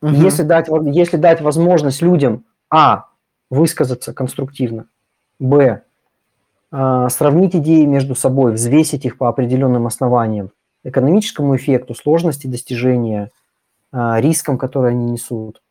[0.00, 0.12] Угу.
[0.12, 3.08] Если, дать, если дать возможность людям, а,
[3.50, 4.86] высказаться конструктивно,
[5.38, 5.82] б,
[7.08, 10.50] сравнить идеи между собой, взвесить их по определенным основаниям,
[10.84, 13.30] экономическому эффекту, сложности достижения–
[13.92, 15.62] а, рискам, которые они несут,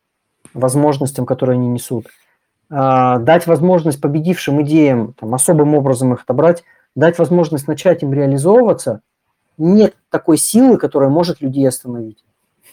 [0.56, 2.08] возможностям, которые они несут,
[2.72, 6.64] а, дать возможность победившим идеям, там, особым образом их отобрать,
[6.96, 9.02] дать возможность начать им реализовываться,
[9.60, 12.24] нет такой силы, которая может людей остановить.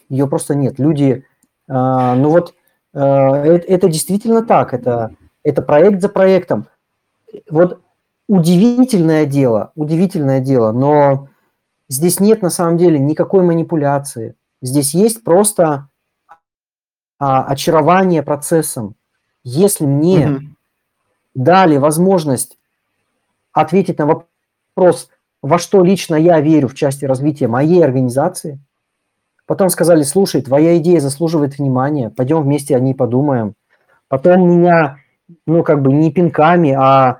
[0.08, 0.78] Ее просто нет.
[0.78, 1.26] Люди,
[1.68, 2.54] а, ну вот,
[2.94, 6.66] это действительно так, это, это проект за проектом.
[7.50, 7.80] Вот
[8.28, 11.28] удивительное дело, удивительное дело, но
[11.88, 15.88] здесь нет на самом деле никакой манипуляции, Здесь есть просто
[17.18, 18.94] а, очарование процессом.
[19.42, 20.40] Если мне угу.
[21.34, 22.56] дали возможность
[23.52, 25.10] ответить на вопрос,
[25.42, 28.60] во что лично я верю в части развития моей организации,
[29.46, 33.54] потом сказали, слушай, твоя идея заслуживает внимания, пойдем вместе о ней подумаем.
[34.06, 34.98] Потом меня,
[35.44, 37.18] ну, как бы не пинками, а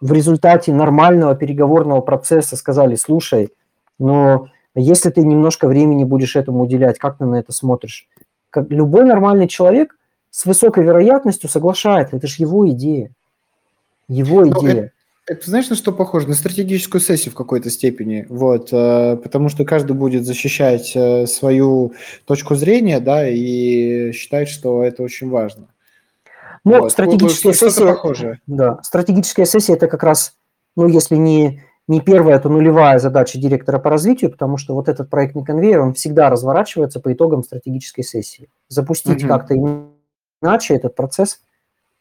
[0.00, 3.50] в результате нормального переговорного процесса сказали, слушай,
[3.98, 8.08] ну, если ты немножко времени будешь этому уделять, как ты на это смотришь?
[8.50, 9.96] Как любой нормальный человек
[10.30, 12.16] с высокой вероятностью соглашается.
[12.16, 13.10] Это же его идея.
[14.08, 14.92] Его ну, идея.
[15.26, 16.28] Это, это знаешь, на что похоже?
[16.28, 18.26] На стратегическую сессию в какой-то степени.
[18.28, 21.94] Вот, э, потому что каждый будет защищать э, свою
[22.24, 25.66] точку зрения, да, и считать, что это очень важно.
[26.64, 26.92] Ну, вот.
[26.92, 27.86] стратегическая сессия.
[27.86, 28.40] Похоже.
[28.46, 30.34] Да, стратегическая сессия это как раз,
[30.76, 35.08] ну, если не не первая, это нулевая задача директора по развитию, потому что вот этот
[35.08, 38.50] проектный конвейер, он всегда разворачивается по итогам стратегической сессии.
[38.68, 39.28] Запустить угу.
[39.28, 39.54] как-то
[40.42, 41.40] иначе этот процесс,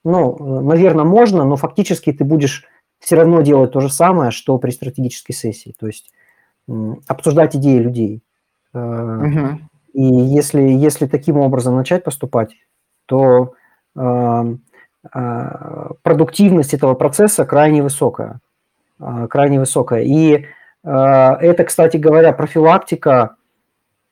[0.04, 2.66] ну, наверное, можно, но фактически ты будешь
[3.00, 6.12] все равно делать то же самое, что при стратегической сессии, то есть
[7.08, 8.24] обсуждать идеи людей.
[8.74, 9.60] Угу.
[9.94, 12.52] И если, если таким образом начать поступать,
[13.06, 13.67] то э, э,
[16.04, 18.40] продуктивность этого процесса крайне высокая.
[19.00, 20.02] А, крайне высокая.
[20.04, 20.46] И
[20.84, 23.36] а, это, кстати говоря, профилактика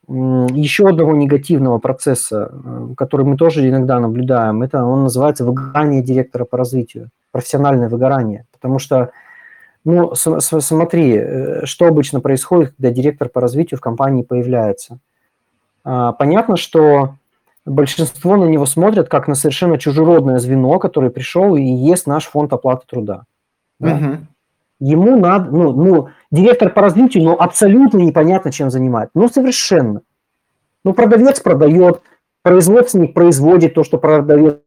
[0.08, 4.62] еще одного негативного процесса, э, который мы тоже иногда наблюдаем.
[4.62, 8.46] Это он называется выгорание директора по развитию, профессиональное выгорание.
[8.52, 9.10] Потому что,
[9.84, 14.98] ну, смотри, э, что обычно происходит, когда директор по развитию в компании появляется.
[15.82, 17.16] А, понятно, что
[17.66, 22.52] большинство на него смотрят как на совершенно чужеродное звено, которое пришел и есть наш фонд
[22.52, 23.24] оплаты труда.
[23.78, 23.96] Да?
[23.96, 24.16] Угу.
[24.78, 29.10] Ему надо, ну, ну, директор по развитию, ну, абсолютно непонятно, чем занимает.
[29.14, 30.02] Ну, совершенно.
[30.84, 32.02] Ну, продавец продает,
[32.42, 34.60] производственник производит то, что продавец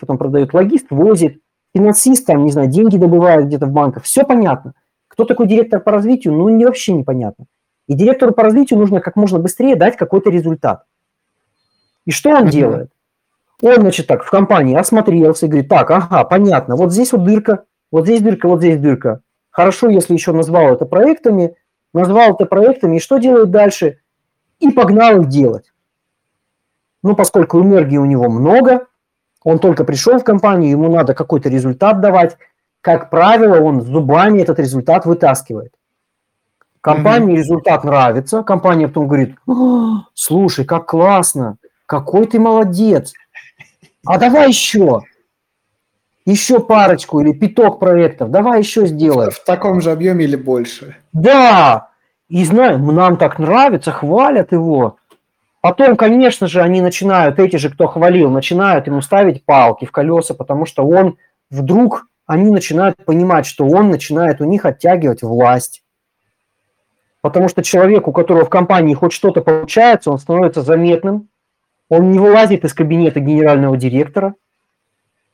[0.00, 1.40] потом продает, логист возит,
[1.74, 4.04] финансист там, не знаю, деньги добывает где-то в банках.
[4.04, 4.72] Все понятно.
[5.06, 7.44] Кто такой директор по развитию, ну, не, вообще непонятно.
[7.86, 10.84] И директору по развитию нужно как можно быстрее дать какой-то результат.
[12.06, 12.90] И что он делает?
[13.62, 17.64] Он, значит, так, в компании осмотрелся и говорит, так, ага, понятно, вот здесь вот дырка,
[17.90, 19.20] вот здесь дырка, вот здесь дырка.
[19.50, 21.56] Хорошо, если еще назвал это проектами,
[21.92, 23.98] назвал это проектами, и что делает дальше?
[24.60, 25.72] И погнал их делать.
[27.02, 28.86] Ну, поскольку энергии у него много,
[29.42, 32.36] он только пришел в компанию, ему надо какой-то результат давать,
[32.80, 35.72] как правило, он зубами этот результат вытаскивает.
[36.80, 37.38] Компании mm-hmm.
[37.38, 39.36] результат нравится, компания потом говорит,
[40.14, 41.56] слушай, как классно,
[41.86, 43.12] какой ты молодец,
[44.04, 45.02] а давай еще,
[46.24, 49.30] еще парочку или пяток проектов, давай еще сделаем.
[49.30, 50.96] В таком же объеме или больше.
[51.12, 51.90] Да,
[52.28, 54.96] и знаем, нам так нравится, хвалят его.
[55.60, 60.34] Потом, конечно же, они начинают, эти же, кто хвалил, начинают ему ставить палки в колеса,
[60.34, 61.16] потому что он
[61.50, 65.82] вдруг они начинают понимать, что он начинает у них оттягивать власть.
[67.22, 71.28] Потому что человек, у которого в компании хоть что-то получается, он становится заметным,
[71.88, 74.34] он не вылазит из кабинета генерального директора.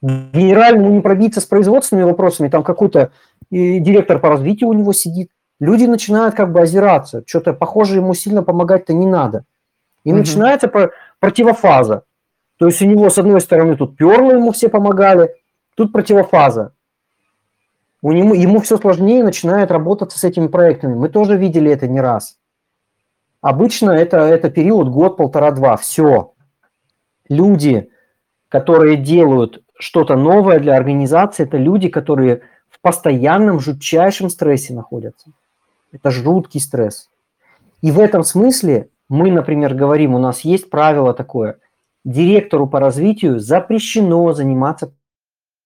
[0.01, 3.13] Генеральному не пробиться с производственными вопросами, там какой-то
[3.51, 5.31] директор по развитию у него сидит.
[5.61, 9.45] Люди начинают как бы озираться, что-то похоже ему сильно помогать-то не надо.
[10.03, 10.19] И угу.
[10.19, 10.71] начинается
[11.21, 12.03] противофаза.
[12.59, 15.35] То есть у него с одной стороны тут перло ему все помогали,
[15.77, 16.73] тут противофаза
[18.03, 20.95] у него, ему все сложнее начинает работать с этими проектами.
[20.95, 22.37] Мы тоже видели это не раз.
[23.41, 25.77] Обычно это, это период год, полтора, два.
[25.77, 26.32] Все.
[27.29, 27.91] Люди,
[28.49, 35.31] которые делают что-то новое для организации, это люди, которые в постоянном жутчайшем стрессе находятся.
[35.93, 37.09] Это жуткий стресс.
[37.81, 41.59] И в этом смысле мы, например, говорим, у нас есть правило такое.
[42.05, 44.93] Директору по развитию запрещено заниматься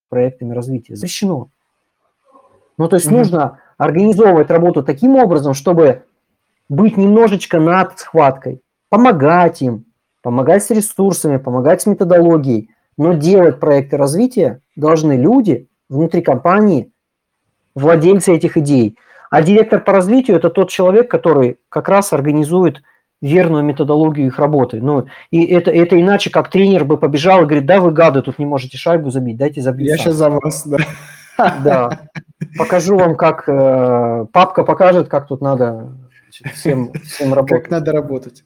[0.09, 0.97] проектами развития.
[0.97, 1.49] Запрещено.
[2.79, 3.17] Ну, то есть mm-hmm.
[3.17, 6.05] нужно организовывать работу таким образом, чтобы
[6.69, 9.85] быть немножечко над схваткой, помогать им,
[10.27, 16.91] помогать с ресурсами, помогать с методологией, но делать проекты развития должны люди внутри компании,
[17.77, 18.99] владельцы этих идей.
[19.31, 22.83] А директор по развитию– это тот человек, который как раз организует
[23.23, 24.83] верную методологию их работы.
[24.83, 28.41] Ну, и это, это иначе, как тренер бы побежал и говорит, да, вы гады, тут
[28.41, 29.87] не можете шайбу забить, дайте забить.
[29.87, 30.07] Я сам.
[30.07, 30.79] сейчас за вас, да.
[31.63, 32.01] Да.
[32.59, 35.93] Покажу вам, как э, папка покажет, как тут надо
[36.55, 37.63] всем, всем работать.
[37.63, 38.43] Как надо работать.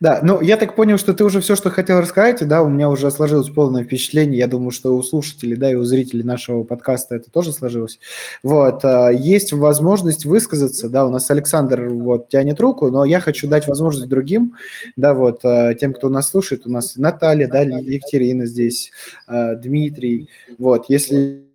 [0.00, 2.90] Да, ну я так понял, что ты уже все, что хотел рассказать, да, у меня
[2.90, 7.16] уже сложилось полное впечатление, я думаю, что у слушателей, да, и у зрителей нашего подкаста
[7.16, 7.98] это тоже сложилось.
[8.42, 13.48] Вот, э, есть возможность высказаться, да, у нас Александр вот тянет руку, но я хочу
[13.48, 14.54] дать возможность другим,
[14.96, 18.90] да, вот, э, тем, кто нас слушает, у нас Наталья, да, Екатерина здесь,
[19.28, 20.28] э, Дмитрий,
[20.58, 21.46] вот, если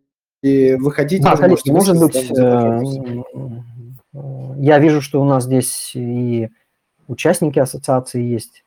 [0.42, 1.22] и выходить...
[1.22, 2.16] Да, конечно, может быть,
[4.58, 6.50] я вижу, что у нас здесь и
[7.12, 8.64] участники ассоциации есть.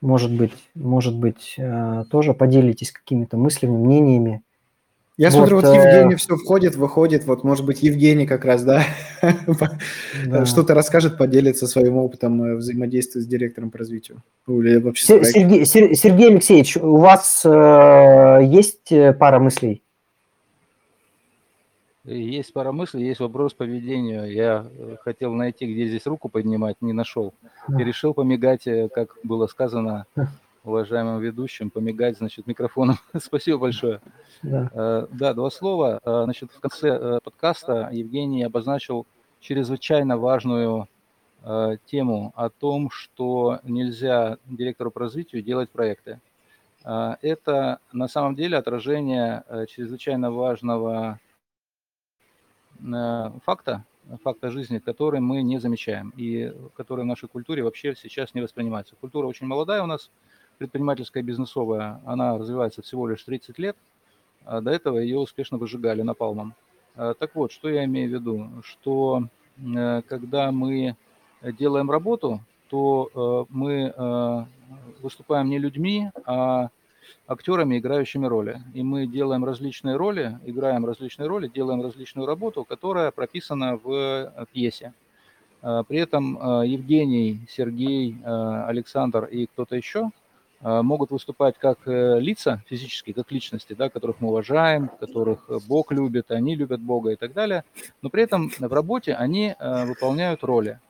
[0.00, 4.42] Может быть, может быть, э, тоже поделитесь какими-то мыслями, мнениями.
[5.16, 6.16] Я вот, смотрю, вот Евгений э...
[6.16, 7.24] все входит, выходит.
[7.24, 8.84] Вот, может быть, Евгений как раз, да,
[10.26, 10.46] да.
[10.46, 14.22] что-то расскажет, поделится своим опытом взаимодействия с директором по развитию.
[14.46, 19.82] Или вообще Сергей, Сергей Алексеевич, у вас э, есть пара мыслей?
[22.08, 24.32] Есть пара мыслей, есть вопрос по ведению.
[24.32, 27.34] Я э, хотел найти, где здесь руку поднимать, не нашел.
[27.68, 30.06] И решил помигать, э, как было сказано
[30.64, 32.96] уважаемым ведущим, помигать, значит, микрофоном.
[33.20, 34.00] Спасибо большое.
[34.42, 34.70] Да.
[34.72, 36.00] Э, да, два слова.
[36.02, 39.06] Значит, в конце подкаста Евгений обозначил
[39.40, 40.88] чрезвычайно важную
[41.86, 46.18] тему о том, что нельзя директору по развитию делать проекты.
[46.82, 51.20] Это на самом деле отражение чрезвычайно важного
[53.44, 53.84] факта,
[54.22, 58.96] факта жизни, который мы не замечаем и который в нашей культуре вообще сейчас не воспринимается.
[59.00, 60.10] Культура очень молодая у нас,
[60.58, 63.76] предпринимательская, бизнесовая, она развивается всего лишь 30 лет,
[64.44, 66.54] а до этого ее успешно выжигали напалмом.
[66.96, 69.24] Э, так вот, что я имею в виду, что
[69.58, 70.96] э, когда мы
[71.42, 74.46] делаем работу, то мы
[75.00, 76.68] выступаем не людьми, а
[77.26, 78.60] актерами, играющими роли.
[78.74, 84.44] И мы делаем различные роли, играем различные роли, делаем различную работу, которая прописана в э,
[84.52, 84.92] пьесе.
[85.62, 90.10] Э, при этом э, Евгений, Сергей, Александр и кто-то еще
[90.60, 96.56] могут выступать как лица физические, как личности, да, которых мы уважаем, которых Бог любит, они
[96.56, 97.62] любят Бога и так далее,
[98.02, 100.80] но при этом в работе они выполняют роли.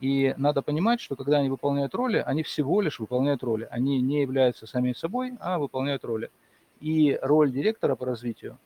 [0.00, 3.66] И надо понимать, что когда они выполняют роли, они всего лишь выполняют роли.
[3.70, 6.30] Они не являются самими собой, а выполняют роли.
[6.80, 8.58] И роль директора по развитию,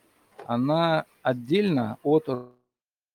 [0.46, 2.28] она отдельно от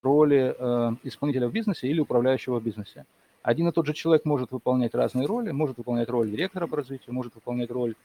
[0.02, 3.06] роли э, исполнителя в бизнесе или управляющего в бизнесе.
[3.44, 7.14] Один и тот же человек может выполнять разные роли, может выполнять роль директора по развитию,
[7.14, 7.96] может выполнять роль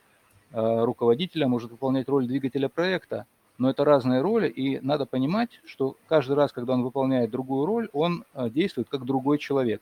[0.53, 3.27] э, руководителя, может выполнять роль двигателя проекта,
[3.59, 7.89] но это разные роли, и надо понимать, что каждый раз, когда он выполняет другую роль,
[7.93, 9.81] он э, действует как другой человек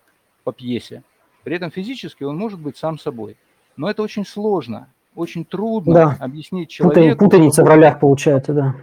[0.49, 1.03] по пьесе.
[1.45, 3.37] При этом физически он может быть сам собой.
[3.77, 6.17] Но это очень сложно, очень трудно да.
[6.21, 7.27] объяснить человеку.
[7.27, 8.75] Путаница в ролях получается, да.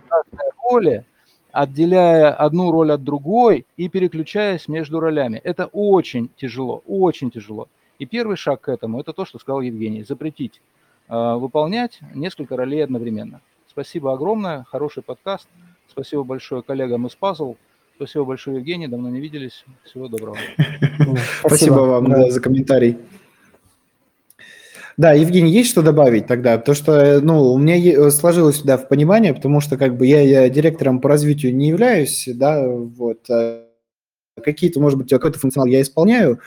[0.70, 1.05] Роли,
[1.51, 5.41] отделяя одну роль от другой и переключаясь между ролями.
[5.43, 7.68] Это очень тяжело, очень тяжело.
[7.97, 10.61] И первый шаг к этому– это то, что сказал Евгений– запретить
[11.09, 13.41] э, выполнять несколько ролей одновременно.
[13.68, 15.47] Спасибо огромное, хороший подкаст.
[15.89, 17.57] Спасибо большое коллегам из Puzzle.
[17.96, 19.64] Спасибо большое, Евгений, давно не виделись.
[19.86, 20.38] Всего доброго.
[21.39, 22.98] Спасибо вам за комментарий.
[24.98, 26.58] Да, Евгений, есть что добавить тогда?
[26.58, 30.50] То, что, ну, у меня сложилось да, в понимание, потому что как бы я, я
[30.50, 33.64] директором по развитию не являюсь, да, вот, а
[34.43, 36.39] какие-то, может быть, какой-то функционал я исполняю,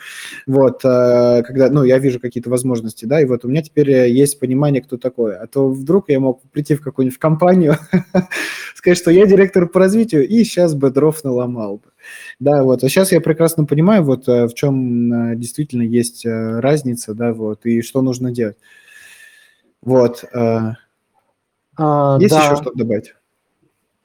[0.47, 4.39] вот, а, когда, ну, я вижу какие-то возможности, да, и вот у меня теперь есть
[4.39, 5.37] понимание, кто такой.
[5.37, 7.77] А то вдруг я мог прийти в какую-нибудь компанию,
[8.75, 11.91] сказать, что я директор по развитию, и сейчас бы дров наломал бы.
[12.39, 12.85] Да, вот.
[12.85, 17.33] А сейчас я прекрасно понимаю, вот э, в чем э, действительно есть э, разница, да,
[17.33, 18.57] вот, и что нужно делать.
[19.81, 20.25] Вот.
[20.35, 22.45] А, есть да.
[22.45, 23.15] еще что добавить?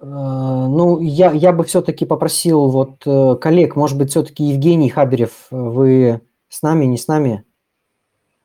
[0.06, 3.04] Ну, я, я бы все-таки попросил вот
[3.40, 7.46] коллег, может быть, все-таки Евгений Хаберев, вы с нами, не с нами?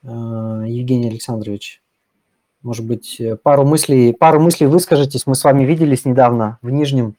[0.05, 1.83] Евгений Александрович,
[2.63, 5.27] может быть, пару мыслей, пару мыслей выскажитесь.
[5.27, 7.17] Мы с вами виделись недавно в Нижнем.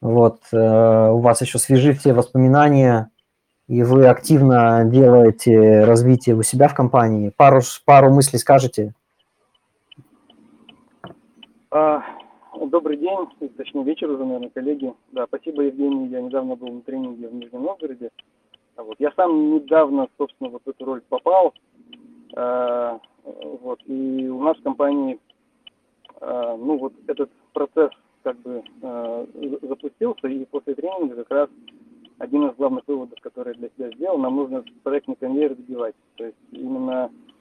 [0.00, 3.10] Вот, э, у вас еще свежи все воспоминания,
[3.66, 7.32] и вы активно делаете развитие у себя в компании.
[7.36, 8.94] Пару, пару мыслей скажете?
[11.70, 12.02] А,
[12.66, 13.16] добрый день,
[13.56, 14.94] точнее вечер уже, наверное, коллеги.
[15.12, 16.08] Да, спасибо, Евгений.
[16.08, 18.10] Я недавно был на тренинге в Нижнем Новгороде.
[18.76, 18.96] А вот.
[18.98, 21.54] Я сам недавно, собственно, вот в эту роль попал.
[22.36, 23.80] А, вот.
[23.86, 25.18] И у нас в компании,
[26.20, 27.90] а, ну вот этот процесс
[28.22, 29.26] как бы э,
[29.62, 31.48] запустился, и после тренинга как раз
[32.18, 35.94] один из главных выводов, который я для себя сделал, нам нужно проектный конвейер добивать.
[36.16, 37.37] То есть именно э,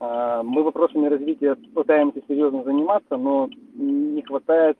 [0.00, 4.78] мы вопросами развития пытаемся серьезно заниматься, но не хватает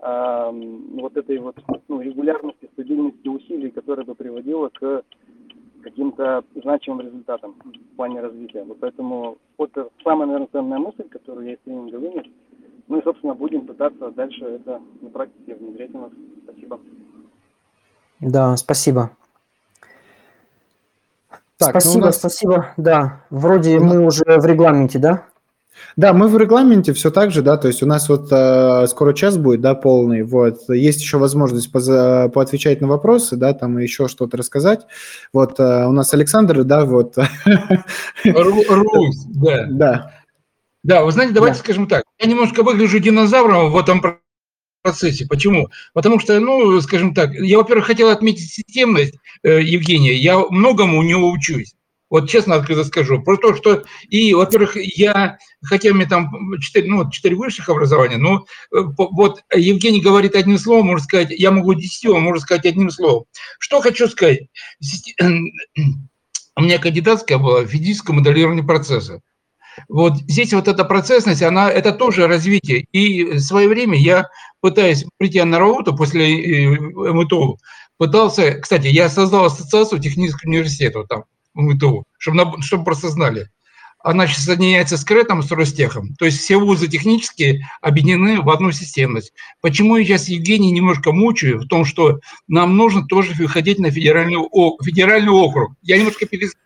[0.00, 0.50] э,
[0.94, 1.56] вот этой вот
[1.88, 5.02] ну, регулярности, стабильности усилий, которая бы приводила к
[5.82, 8.64] каким-то значимым результатам в плане развития.
[8.64, 9.70] Вот поэтому вот
[10.04, 12.26] самая, наверное, ценная мысль, которую я из тренинга вынес–
[12.88, 16.10] ну и, собственно, будем пытаться дальше это на практике внедрять у нас.
[16.44, 16.80] Спасибо.
[18.20, 19.10] Да, спасибо.
[21.58, 22.16] Так, ну спасибо, ну нас...
[22.16, 22.74] спасибо.
[22.76, 25.24] Да, вроде ну, мы уже в регламенте, да?
[25.96, 29.12] Да, мы в регламенте все так же, да, то есть у нас вот э, скоро
[29.14, 34.08] час будет, да, полный, вот, есть еще возможность поза, поотвечать на вопросы, да, там еще
[34.08, 34.86] что-то рассказать,
[35.32, 37.16] вот, э, у нас Александр, да, вот.
[38.24, 39.66] Русь, да.
[39.70, 40.12] Да.
[40.82, 41.64] Да, вы знаете, давайте да.
[41.64, 42.04] скажем так.
[42.20, 44.20] Я немножко выгляжу динозавром в этом
[44.86, 45.26] процессе.
[45.26, 45.68] Почему?
[45.94, 50.14] Потому что, ну, скажем так, я, во-первых, хотел отметить системность э, Евгения.
[50.14, 51.74] Я многому у него учусь.
[52.08, 53.20] Вот честно открыто скажу.
[53.20, 56.30] Про то, что и, во-первых, я, хотя меня там
[56.60, 61.50] 4, ну, 4 высших образования, но э, вот Евгений говорит одним словом, можно сказать, я
[61.50, 63.24] могу 10, он может сказать одним словом.
[63.58, 64.42] Что хочу сказать.
[66.58, 69.20] У меня кандидатская была в физическое моделирование процесса.
[69.88, 72.86] Вот здесь вот эта процессность, она, это тоже развитие.
[72.92, 74.28] И в свое время я,
[74.60, 76.78] пытаясь прийти на работу после э,
[77.12, 77.58] МТУ,
[77.98, 81.24] пытался, кстати, я создал ассоциацию технического университета там,
[81.54, 83.48] в МТУ, чтобы, чтобы просто знали.
[84.02, 86.14] Она сейчас соединяется с Кретом, с Ростехом.
[86.14, 89.32] То есть все вузы технические объединены в одну системность.
[89.60, 94.38] Почему я сейчас Евгений немножко мучаю в том, что нам нужно тоже выходить на федеральный,
[94.84, 95.72] федеральный округ.
[95.82, 96.60] Я немножко перескочу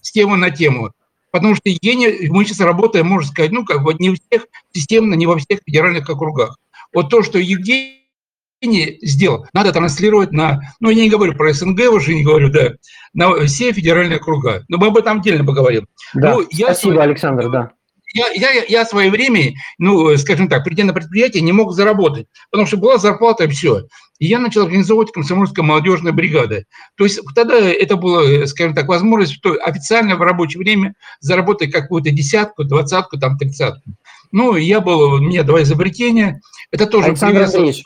[0.00, 0.92] с темы на тему.
[1.30, 5.14] Потому что Евгений, мы сейчас работаем, можно сказать, ну, как бы не у всех, системно,
[5.14, 6.58] не во всех федеральных округах.
[6.94, 12.14] Вот то, что Евгений сделал, надо транслировать на, ну, я не говорю про СНГ уже,
[12.14, 12.72] не говорю, да,
[13.12, 14.64] на все федеральные округа.
[14.68, 15.86] Но мы об этом отдельно поговорим.
[16.14, 17.72] Да, ну, я спасибо, свое, Александр, да.
[18.14, 22.26] Я, я, я в свое время, ну, скажем так, придя на предприятие, не мог заработать,
[22.50, 23.82] потому что была зарплата и все.
[24.18, 26.64] И я начал организовывать комсомольская молодежная бригада.
[26.96, 32.10] То есть тогда это было, скажем так, возможность что официально в рабочее время заработать какую-то
[32.10, 33.90] десятку, двадцатку, там, тридцатку.
[34.32, 36.40] Ну, я был, у меня два изобретения.
[36.70, 37.82] Это тоже Александр Андреевич,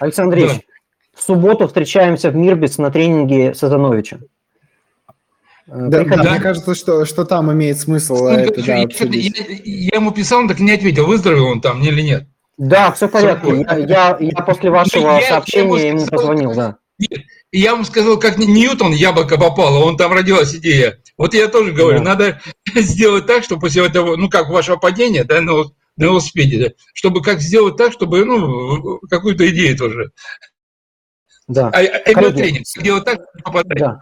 [0.00, 1.20] Александр Андреевич, да.
[1.20, 4.18] в субботу встречаемся в Мирбиц на тренинге Сазановича.
[5.66, 8.86] Э, да, да, мне кажется, что, что там имеет смысл ну, это, да, я,
[9.64, 12.26] я ему писал, он так и не ответил, выздоровел он там или нет.
[12.56, 13.66] Да, все порядке.
[13.68, 16.78] Я, я, я после вашего я, сообщения я ему, ему позвонил, да.
[17.50, 21.00] Я вам сказал, как Ньютон яблоко попало, он там родилась идея.
[21.16, 22.04] Вот я тоже говорю, да.
[22.04, 22.40] надо
[22.74, 25.64] сделать так, чтобы после этого, ну как вашего падения, да, на,
[25.96, 30.12] на велосипеде, да, чтобы как сделать так, чтобы, ну, какую-то идею тоже.
[31.46, 31.68] Да.
[31.68, 33.78] А, а тренинг, сделать так, чтобы попадать.
[33.78, 34.00] Да.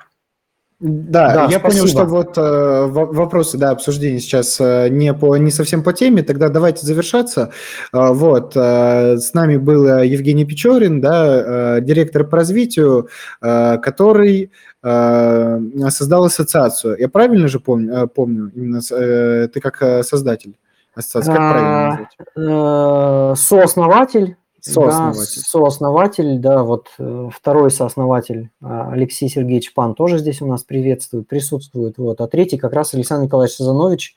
[0.83, 1.69] Да, да я спасибо.
[1.69, 6.25] понял, что вот э, вопросы, да, обсуждения сейчас э, не, по, не совсем по теме,
[6.25, 7.53] тогда давайте завершаться.
[7.93, 13.09] Э, вот, э, с нами был Евгений Печорин, да, э, директор по развитию,
[13.41, 14.51] э, который
[14.83, 15.61] э,
[15.91, 16.99] создал ассоциацию.
[16.99, 20.57] Я правильно же помню, э, помню именно э, ты как э, создатель
[20.97, 22.17] ассоциации, как правильно назвать?
[22.37, 25.19] Э, сооснователь Сооснователь.
[25.19, 30.63] Да, сооснователь, да, вот э, второй сооснователь а, Алексей Сергеевич Пан тоже здесь у нас
[30.63, 31.99] приветствует, присутствует.
[31.99, 32.21] Вот.
[32.21, 34.17] А третий как раз Александр Николаевич Сазанович,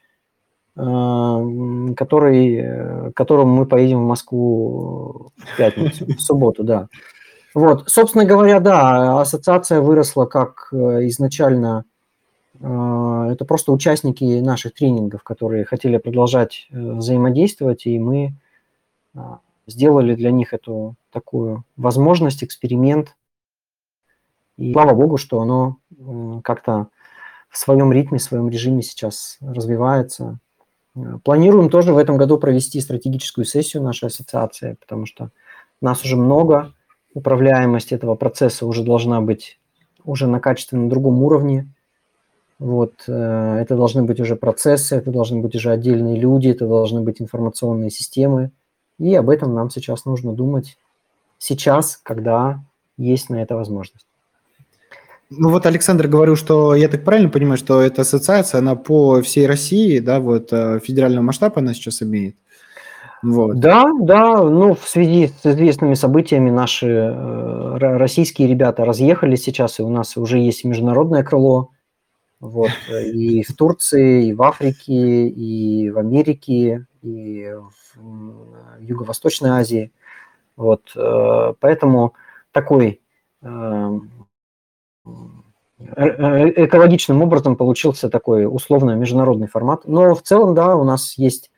[0.75, 6.89] э, который, э, которому мы поедем в Москву в пятницу, в субботу, да.
[7.55, 11.85] Вот, собственно говоря, да, ассоциация выросла как изначально,
[12.59, 18.33] это просто участники наших тренингов, которые хотели продолжать взаимодействовать, и мы
[19.67, 23.15] сделали для них эту такую возможность, эксперимент.
[24.57, 25.77] И слава богу, что оно
[26.43, 26.87] как-то
[27.49, 30.39] в своем ритме, в своем режиме сейчас развивается.
[30.95, 35.31] Э, планируем тоже в этом году провести стратегическую сессию нашей ассоциации, потому что
[35.81, 36.73] нас уже много,
[37.13, 39.59] управляемость этого процесса уже должна быть
[40.03, 41.69] уже на качественно другом уровне.
[42.59, 47.01] Вот, э, это должны быть уже процессы, это должны быть уже отдельные люди, это должны
[47.01, 48.51] быть информационные системы,
[48.99, 50.77] и об этом нам сейчас нужно думать
[51.37, 52.61] сейчас, когда
[52.97, 54.05] есть на это возможность.
[55.29, 59.47] Ну вот Александр говорил, что я так правильно понимаю, что эта ассоциация, она по всей
[59.47, 62.35] России, да, вот э, федерального масштаба она сейчас имеет.
[63.23, 63.59] Вот.
[63.59, 69.83] Да, да, ну в связи с известными событиями наши э, российские ребята разъехались сейчас, и
[69.83, 71.71] у нас уже есть международное крыло,
[72.39, 77.51] вот, э, и в Турции, и в Африке, и в Америке, и
[77.95, 79.91] в Юго-Восточной Азии.
[80.55, 82.13] Вот, э, поэтому
[82.51, 83.01] такой
[83.41, 83.99] э,
[85.77, 89.85] экологичным образом получился такой условно международный формат.
[89.85, 91.51] Но в целом, да, у нас есть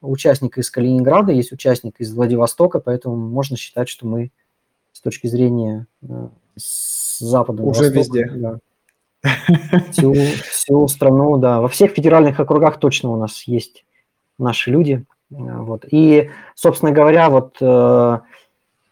[0.00, 4.30] участник из Калининграда, есть участник из Владивостока, поэтому можно считать, что мы
[4.92, 5.86] с точки зрения
[6.56, 8.30] с запада уже Востока, везде.
[8.34, 8.58] Да,
[9.92, 10.12] всю,
[10.50, 13.84] всю страну, да, во всех федеральных округах точно у нас есть
[14.38, 15.04] наши люди.
[15.32, 15.84] Э, вот.
[15.90, 18.18] И, собственно говоря, вот э,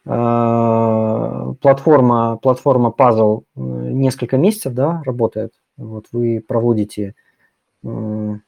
[0.07, 5.53] э, платформа, платформа Puzzle э, несколько месяцев да, работает.
[5.77, 7.15] Вот вы проводите
[7.83, 8.41] ну,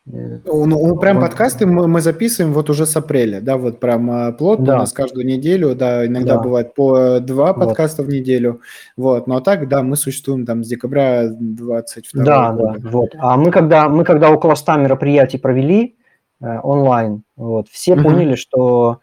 [0.45, 4.74] ну, прям подкасты мы, мы записываем вот уже с апреля, да, вот прям плотно да.
[4.74, 6.43] у нас каждую неделю, да, иногда да.
[6.43, 8.11] бывает по два подкаста вот.
[8.11, 8.61] в неделю,
[8.95, 12.78] вот, но так, да, мы существуем там с декабря 22 да, года.
[12.78, 16.01] Да, вот, а мы когда, мы когда около 100 мероприятий провели э,
[16.47, 18.05] онлайн, вот, все угу.
[18.05, 19.01] поняли, что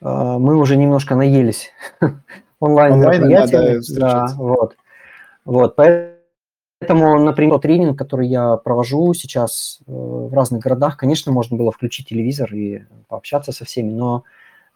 [0.00, 0.06] э,
[0.38, 1.70] мы уже немножко наелись.
[2.60, 4.76] Онлайн, мероприятиями, да, вот,
[5.44, 11.70] вот, поэтому например, тренинг, который я провожу сейчас э, в разных городах, конечно, можно было
[11.70, 14.24] включить телевизор и пообщаться со всеми, но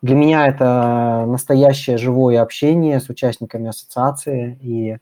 [0.02, 4.58] для меня это настоящее живое общение с участниками ассоциации.
[4.60, 4.96] И,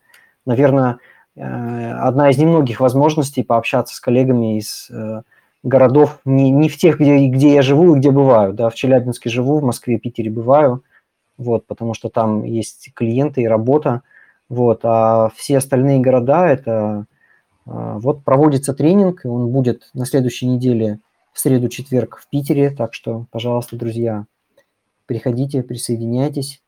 [0.44, 0.98] наверное,
[1.36, 5.22] э, одна из немногих возможностей пообщаться с коллегами из э,
[5.62, 8.52] городов, не, не в тех, где, где я живу и где бываю.
[8.52, 10.82] Да, в Челябинске живу, в Москве, Питере бываю,
[11.36, 14.02] вот, потому что там есть клиенты и работа.
[14.48, 17.06] Вот, а все остальные города это
[17.66, 20.98] а, вот проводится тренинг, и он будет на следующей неделе
[21.32, 24.26] в среду-четверг в Питере, так что, пожалуйста, друзья,
[25.06, 26.62] приходите, присоединяйтесь.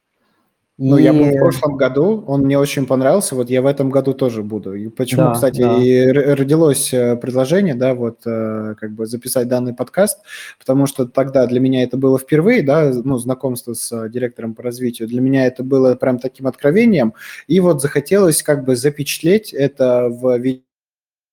[0.79, 1.03] Ну, и...
[1.03, 4.43] я был в прошлом году, он мне очень понравился, вот я в этом году тоже
[4.43, 4.75] буду.
[4.75, 5.77] И почему, да, кстати, да.
[5.77, 10.21] и родилось э, предложение, да, вот э, как бы записать данный подкаст,
[10.59, 14.63] потому что тогда для меня это было впервые, да, ну, знакомство с э, директором по
[14.63, 17.13] развитию, для меня это было прям таким откровением,
[17.47, 20.63] и вот захотелось как бы запечатлеть это в видео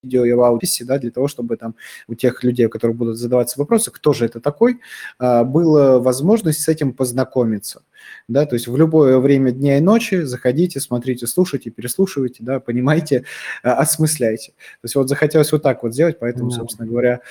[0.02, 1.76] видео и в аудиосе, да, для того, чтобы там
[2.07, 4.80] у тех людей, у которых будут задаваться вопросы, кто же это такой,
[5.20, 7.82] была возможность с этим познакомиться.
[8.28, 13.26] Да, то есть в любое время дня и ночи заходите, смотрите, слушайте, переслушивайте, да, понимайте,
[13.64, 14.52] а, осмысляйте.
[14.52, 17.22] То есть вот захотелось вот так вот сделать, поэтому, собственно говоря,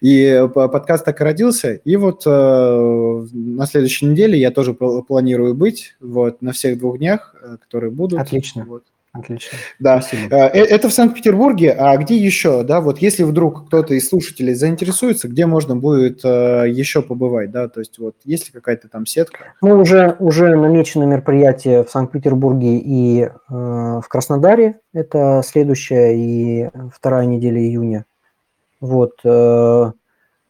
[0.00, 5.96] и подкаст так и родился, и вот э, на следующей неделе я тоже планирую быть,
[6.00, 8.20] вот, на всех двух днях, э, которые будут.
[8.20, 8.64] Отлично.
[8.64, 8.84] Вот.
[9.12, 9.58] Отлично.
[9.78, 10.34] Да, Спасибо.
[10.34, 14.54] Э, э, это в Санкт-Петербурге, а где еще, да, вот если вдруг кто-то из слушателей
[14.54, 19.04] заинтересуется, где можно будет э, еще побывать, да, то есть вот есть ли какая-то там
[19.04, 19.52] сетка?
[19.60, 27.26] Мы уже, уже намечены мероприятия в Санкт-Петербурге и э, в Краснодаре, это следующая и вторая
[27.26, 28.06] неделя июня.
[28.80, 29.92] Вот, э,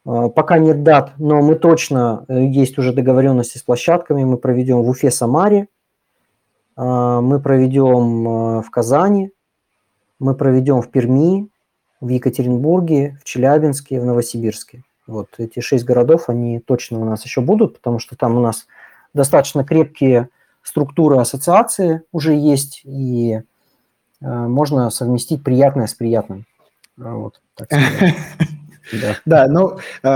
[0.04, 5.10] пока нет дат, но мы точно, есть уже договоренности с площадками, мы проведем в Уфе,
[5.10, 5.66] Самаре, а,
[6.84, 9.30] мы проведем а, в Казани,
[10.18, 11.48] мы проведем в Перми,
[12.00, 14.82] в Екатеринбурге, в Челябинске, в Новосибирске.
[15.06, 18.66] Вот эти шесть городов, они точно у нас еще будут, потому что там у нас
[19.14, 20.28] достаточно крепкие
[20.62, 23.42] структуры ассоциации уже есть, и э,
[24.20, 26.46] можно совместить приятное с приятным.
[26.96, 27.68] Вот, так.
[28.92, 30.08] Да, да ну, э,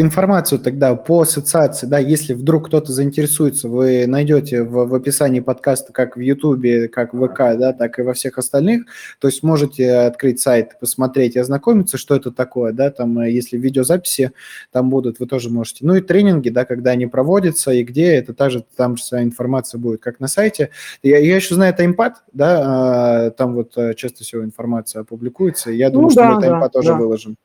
[0.00, 5.92] информацию тогда по ассоциации, да, если вдруг кто-то заинтересуется, вы найдете в, в описании подкаста
[5.92, 8.84] как в Ютубе, как в ВК, да, так и во всех остальных,
[9.18, 13.56] то есть можете открыть сайт, посмотреть и ознакомиться, что это такое, да, там, э, если
[13.56, 14.32] видеозаписи
[14.70, 15.84] там будут, вы тоже можете.
[15.86, 19.78] Ну и тренинги, да, когда они проводятся и где, это также там же вся информация
[19.78, 20.70] будет, как на сайте.
[21.02, 26.04] Я, я еще знаю таймпад, да, э, там вот часто всего информация публикуется, я думаю,
[26.04, 26.96] ну, что да, мы таймпад да, тоже да.
[26.96, 27.36] выложим.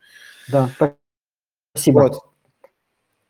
[0.48, 0.70] Да,
[1.74, 2.00] спасибо.
[2.00, 2.24] Вот.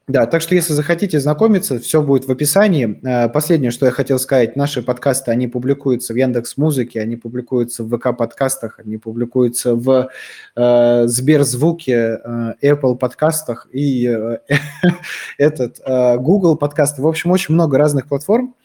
[0.08, 2.98] Да, так что если захотите знакомиться, все будет в описании.
[3.06, 7.84] Э, последнее, что я хотел сказать, наши подкасты, они публикуются в Яндекс Музыке, они публикуются
[7.84, 10.10] в ВК подкастах, они публикуются в
[10.56, 14.38] э, Сберзвуке, э, Apple подкастах и э,
[15.38, 17.02] этот э, Google подкасты.
[17.02, 18.56] В общем, очень много разных платформ.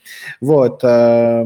[0.40, 0.84] Вот.
[0.84, 1.44] Э,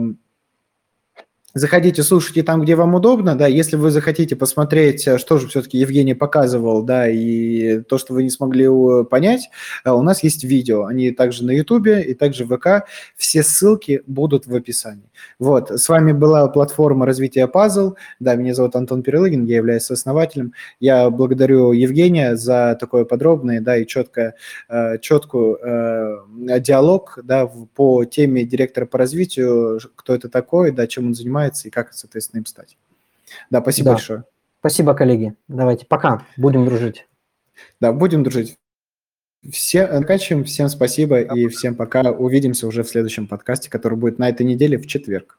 [1.57, 5.79] заходите, слушайте там, где вам удобно, да, если вы захотите посмотреть, э, что же все-таки
[5.79, 8.69] Евгений показывал, да, и то, что вы не смогли
[9.11, 9.49] понять,
[9.85, 14.03] э, у нас есть видео, они также на Ютубе и также в ВК, все ссылки
[14.07, 15.11] будут в описании.
[15.39, 20.53] Вот, с вами была платформа развития Puzzle, да, меня зовут Антон Перелыгин, я являюсь основателем,
[20.79, 24.35] я благодарю Евгения за такое подробное, да, и четкое,
[24.69, 25.59] э, четкую
[26.61, 31.69] диалог, да, по теме директора по развитию, кто это такой, да, чем он занимается, занимается
[31.69, 32.77] и как, соответственно, им стать.
[33.51, 33.93] Да, спасибо да.
[33.93, 34.25] большое.
[34.61, 35.35] Спасибо, коллеги.
[35.49, 36.27] Давайте, пока.
[36.37, 37.07] Будем дружить.
[37.81, 38.59] Да, будем дружить.
[39.51, 40.45] Все заканчиваем.
[40.45, 42.11] Всем спасибо и всем пока.
[42.11, 45.39] Увидимся уже в следующем подкасте, который будет на этой неделе в четверг.